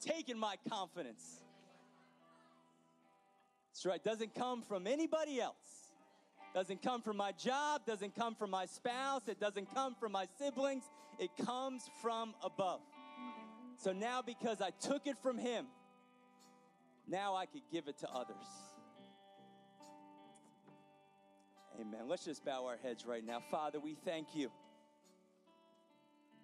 Taking 0.00 0.38
my 0.38 0.54
confidence. 0.68 1.40
That's 3.72 3.84
right. 3.84 4.02
Doesn't 4.02 4.34
come 4.34 4.62
from 4.62 4.86
anybody 4.86 5.40
else. 5.40 5.85
Doesn't 6.56 6.80
come 6.80 7.02
from 7.02 7.18
my 7.18 7.32
job, 7.32 7.84
doesn't 7.84 8.14
come 8.14 8.34
from 8.34 8.48
my 8.48 8.64
spouse, 8.64 9.28
it 9.28 9.38
doesn't 9.38 9.74
come 9.74 9.94
from 9.94 10.12
my 10.12 10.26
siblings, 10.38 10.84
it 11.18 11.28
comes 11.44 11.82
from 12.00 12.32
above. 12.42 12.80
So 13.76 13.92
now, 13.92 14.22
because 14.22 14.62
I 14.62 14.70
took 14.80 15.06
it 15.06 15.18
from 15.18 15.36
Him, 15.36 15.66
now 17.06 17.36
I 17.36 17.44
could 17.44 17.60
give 17.70 17.88
it 17.88 17.98
to 17.98 18.08
others. 18.08 18.46
Amen. 21.78 22.08
Let's 22.08 22.24
just 22.24 22.42
bow 22.42 22.64
our 22.64 22.78
heads 22.82 23.04
right 23.04 23.22
now. 23.22 23.40
Father, 23.50 23.78
we 23.78 23.94
thank 24.06 24.28
you 24.34 24.50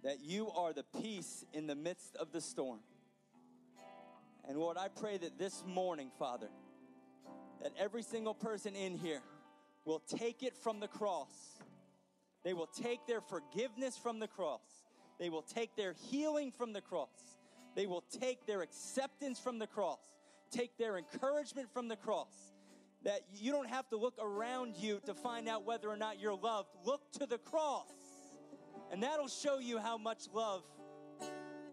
that 0.05 0.20
you 0.22 0.51
are 0.51 0.75
the 0.75 0.85
peace 1.01 1.42
in 1.55 1.66
the 1.66 1.75
midst 1.75 2.16
of 2.16 2.33
the 2.33 2.42
storm. 2.42 2.81
And 4.46 4.59
Lord, 4.59 4.77
I 4.77 4.88
pray 4.88 5.16
that 5.16 5.38
this 5.38 5.64
morning, 5.66 6.11
Father, 6.18 6.51
that 7.62 7.72
every 7.79 8.03
single 8.03 8.35
person 8.35 8.77
in 8.77 8.98
here 8.98 9.22
will 9.84 10.00
take 10.00 10.42
it 10.42 10.56
from 10.56 10.80
the 10.80 10.88
cross. 10.88 11.32
They 12.44 12.52
will 12.52 12.66
take 12.66 13.06
their 13.06 13.20
forgiveness 13.20 13.96
from 13.96 14.18
the 14.18 14.28
cross. 14.28 14.60
They 15.18 15.30
will 15.30 15.42
take 15.42 15.76
their 15.76 15.94
healing 16.10 16.50
from 16.50 16.72
the 16.72 16.80
cross. 16.80 17.38
They 17.74 17.86
will 17.86 18.04
take 18.20 18.46
their 18.46 18.62
acceptance 18.62 19.38
from 19.38 19.58
the 19.58 19.66
cross, 19.66 20.00
take 20.50 20.76
their 20.76 20.98
encouragement 20.98 21.72
from 21.72 21.88
the 21.88 21.96
cross. 21.96 22.52
That 23.04 23.22
you 23.34 23.50
don't 23.50 23.68
have 23.68 23.88
to 23.88 23.96
look 23.96 24.14
around 24.20 24.76
you 24.76 25.00
to 25.06 25.14
find 25.14 25.48
out 25.48 25.64
whether 25.64 25.88
or 25.88 25.96
not 25.96 26.20
you're 26.20 26.36
loved. 26.36 26.68
Look 26.84 27.00
to 27.18 27.26
the 27.26 27.38
cross, 27.38 27.90
and 28.92 29.02
that'll 29.02 29.28
show 29.28 29.58
you 29.58 29.78
how 29.78 29.98
much 29.98 30.28
love 30.32 30.62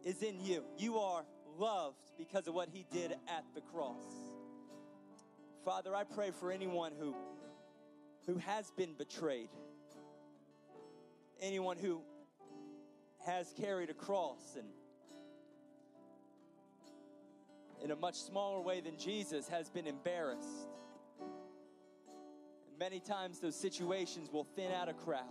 is 0.03 0.23
in 0.23 0.39
you. 0.43 0.63
You 0.77 0.97
are 0.97 1.25
loved 1.59 1.99
because 2.17 2.47
of 2.47 2.55
what 2.55 2.69
He 2.71 2.85
did 2.91 3.11
at 3.11 3.43
the 3.53 3.61
cross. 3.61 4.01
Father, 5.63 5.95
I 5.95 6.03
pray 6.03 6.31
for 6.31 6.51
anyone 6.51 6.93
who 6.99 7.13
who 8.29 8.37
has 8.37 8.69
been 8.77 8.93
betrayed, 8.93 9.49
anyone 11.41 11.77
who 11.77 12.01
has 13.25 13.51
carried 13.59 13.89
a 13.89 13.93
cross 13.93 14.55
and 14.55 14.67
in 17.83 17.89
a 17.89 17.95
much 17.95 18.15
smaller 18.15 18.61
way 18.61 18.81
than 18.81 18.99
Jesus 18.99 19.47
has 19.47 19.69
been 19.71 19.87
embarrassed. 19.87 20.67
And 22.69 22.77
many 22.77 22.99
times 22.99 23.39
those 23.39 23.55
situations 23.55 24.29
will 24.31 24.43
thin 24.55 24.71
out 24.73 24.89
a 24.89 24.93
crowd. 24.93 25.23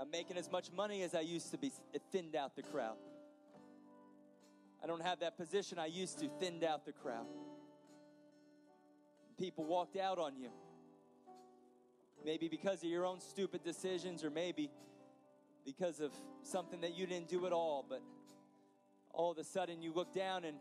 I'm 0.00 0.10
making 0.10 0.38
as 0.38 0.50
much 0.50 0.72
money 0.72 1.02
as 1.02 1.14
I 1.14 1.20
used 1.20 1.52
to 1.52 1.58
be, 1.58 1.70
it 1.94 2.02
thinned 2.10 2.34
out 2.34 2.56
the 2.56 2.62
crowd. 2.62 2.96
I 4.82 4.88
don't 4.88 5.02
have 5.02 5.20
that 5.20 5.36
position 5.36 5.78
I 5.78 5.86
used 5.86 6.18
to, 6.18 6.28
thinned 6.40 6.64
out 6.64 6.84
the 6.84 6.92
crowd 6.92 7.26
people 9.38 9.64
walked 9.64 9.96
out 9.96 10.18
on 10.18 10.36
you. 10.36 10.50
Maybe 12.24 12.48
because 12.48 12.82
of 12.82 12.88
your 12.88 13.04
own 13.04 13.20
stupid 13.20 13.62
decisions, 13.62 14.24
or 14.24 14.30
maybe 14.30 14.70
because 15.64 16.00
of 16.00 16.12
something 16.42 16.80
that 16.80 16.96
you 16.96 17.06
didn't 17.06 17.28
do 17.28 17.46
at 17.46 17.52
all, 17.52 17.84
but 17.88 18.02
all 19.12 19.30
of 19.30 19.38
a 19.38 19.44
sudden 19.44 19.82
you 19.82 19.92
look 19.92 20.12
down 20.14 20.44
and 20.44 20.56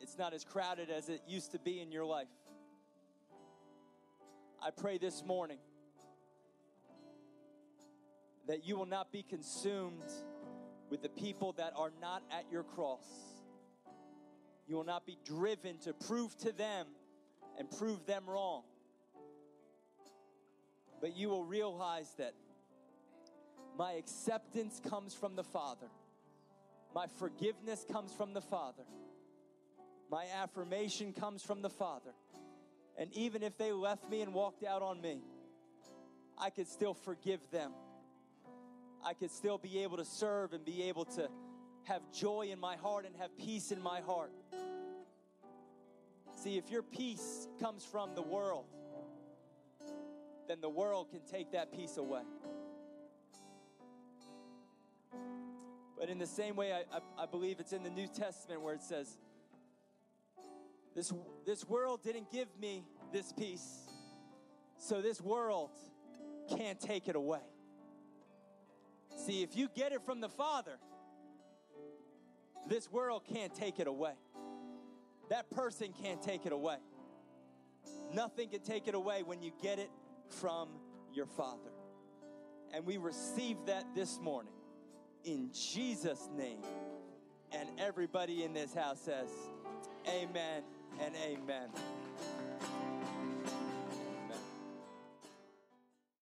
it's 0.00 0.16
not 0.16 0.32
as 0.32 0.44
crowded 0.44 0.90
as 0.90 1.08
it 1.08 1.20
used 1.26 1.52
to 1.52 1.58
be 1.58 1.80
in 1.80 1.92
your 1.92 2.04
life. 2.04 2.28
I 4.62 4.70
pray 4.70 4.98
this 4.98 5.24
morning 5.24 5.58
that 8.46 8.66
you 8.66 8.76
will 8.76 8.86
not 8.86 9.12
be 9.12 9.22
consumed 9.22 10.02
with 10.90 11.02
the 11.02 11.08
people 11.08 11.52
that 11.52 11.72
are 11.76 11.92
not 12.00 12.22
at 12.30 12.44
your 12.50 12.64
cross. 12.64 13.06
You 14.66 14.76
will 14.76 14.84
not 14.84 15.06
be 15.06 15.18
driven 15.24 15.78
to 15.78 15.92
prove 15.92 16.36
to 16.38 16.52
them 16.52 16.86
and 17.60 17.70
prove 17.70 18.06
them 18.06 18.24
wrong. 18.26 18.62
But 21.02 21.14
you 21.14 21.28
will 21.28 21.44
realize 21.44 22.10
that 22.16 22.32
my 23.78 23.92
acceptance 23.92 24.80
comes 24.88 25.14
from 25.14 25.36
the 25.36 25.44
Father, 25.44 25.88
my 26.94 27.06
forgiveness 27.18 27.84
comes 27.92 28.14
from 28.14 28.32
the 28.32 28.40
Father, 28.40 28.82
my 30.10 30.24
affirmation 30.42 31.12
comes 31.12 31.42
from 31.42 31.60
the 31.60 31.68
Father. 31.68 32.12
And 32.98 33.12
even 33.12 33.42
if 33.42 33.56
they 33.58 33.72
left 33.72 34.08
me 34.10 34.22
and 34.22 34.32
walked 34.32 34.64
out 34.64 34.80
on 34.80 35.00
me, 35.02 35.20
I 36.38 36.48
could 36.48 36.66
still 36.66 36.94
forgive 36.94 37.40
them. 37.50 37.72
I 39.04 39.12
could 39.12 39.30
still 39.30 39.58
be 39.58 39.82
able 39.82 39.98
to 39.98 40.04
serve 40.04 40.54
and 40.54 40.64
be 40.64 40.84
able 40.84 41.04
to 41.04 41.28
have 41.84 42.00
joy 42.12 42.48
in 42.50 42.58
my 42.58 42.76
heart 42.76 43.04
and 43.04 43.14
have 43.16 43.36
peace 43.38 43.70
in 43.70 43.80
my 43.82 44.00
heart. 44.00 44.32
See, 46.42 46.56
if 46.56 46.70
your 46.70 46.82
peace 46.82 47.48
comes 47.60 47.84
from 47.84 48.14
the 48.14 48.22
world, 48.22 48.64
then 50.48 50.62
the 50.62 50.70
world 50.70 51.10
can 51.10 51.20
take 51.30 51.52
that 51.52 51.70
peace 51.70 51.98
away. 51.98 52.22
But 55.98 56.08
in 56.08 56.18
the 56.18 56.26
same 56.26 56.56
way, 56.56 56.72
I, 56.72 56.78
I, 56.96 57.24
I, 57.24 57.26
believe 57.26 57.60
it's 57.60 57.74
in 57.74 57.82
the 57.82 57.90
New 57.90 58.06
Testament 58.06 58.62
where 58.62 58.72
it 58.72 58.80
says, 58.80 59.18
this, 60.96 61.12
this 61.44 61.68
world 61.68 62.02
didn't 62.02 62.32
give 62.32 62.48
me 62.58 62.84
this 63.12 63.34
peace, 63.34 63.86
so 64.78 65.02
this 65.02 65.20
world 65.20 65.70
can't 66.56 66.80
take 66.80 67.06
it 67.06 67.16
away. 67.16 67.42
See, 69.26 69.42
if 69.42 69.54
you 69.54 69.68
get 69.76 69.92
it 69.92 70.00
from 70.06 70.22
the 70.22 70.30
Father, 70.30 70.78
this 72.66 72.90
world 72.90 73.24
can't 73.30 73.54
take 73.54 73.78
it 73.78 73.86
away. 73.86 74.14
That 75.30 75.48
person 75.50 75.94
can't 76.02 76.20
take 76.20 76.44
it 76.44 76.52
away. 76.52 76.76
Nothing 78.12 78.48
can 78.48 78.60
take 78.60 78.88
it 78.88 78.94
away 78.94 79.22
when 79.22 79.40
you 79.40 79.52
get 79.62 79.78
it 79.78 79.90
from 80.28 80.68
your 81.14 81.26
Father. 81.26 81.70
And 82.74 82.84
we 82.84 82.98
receive 82.98 83.56
that 83.66 83.84
this 83.94 84.20
morning 84.20 84.52
in 85.24 85.50
Jesus' 85.52 86.28
name. 86.36 86.62
And 87.52 87.68
everybody 87.78 88.44
in 88.44 88.52
this 88.52 88.74
house 88.74 89.00
says, 89.00 89.28
Amen 90.08 90.62
and 91.00 91.14
amen. 91.16 91.68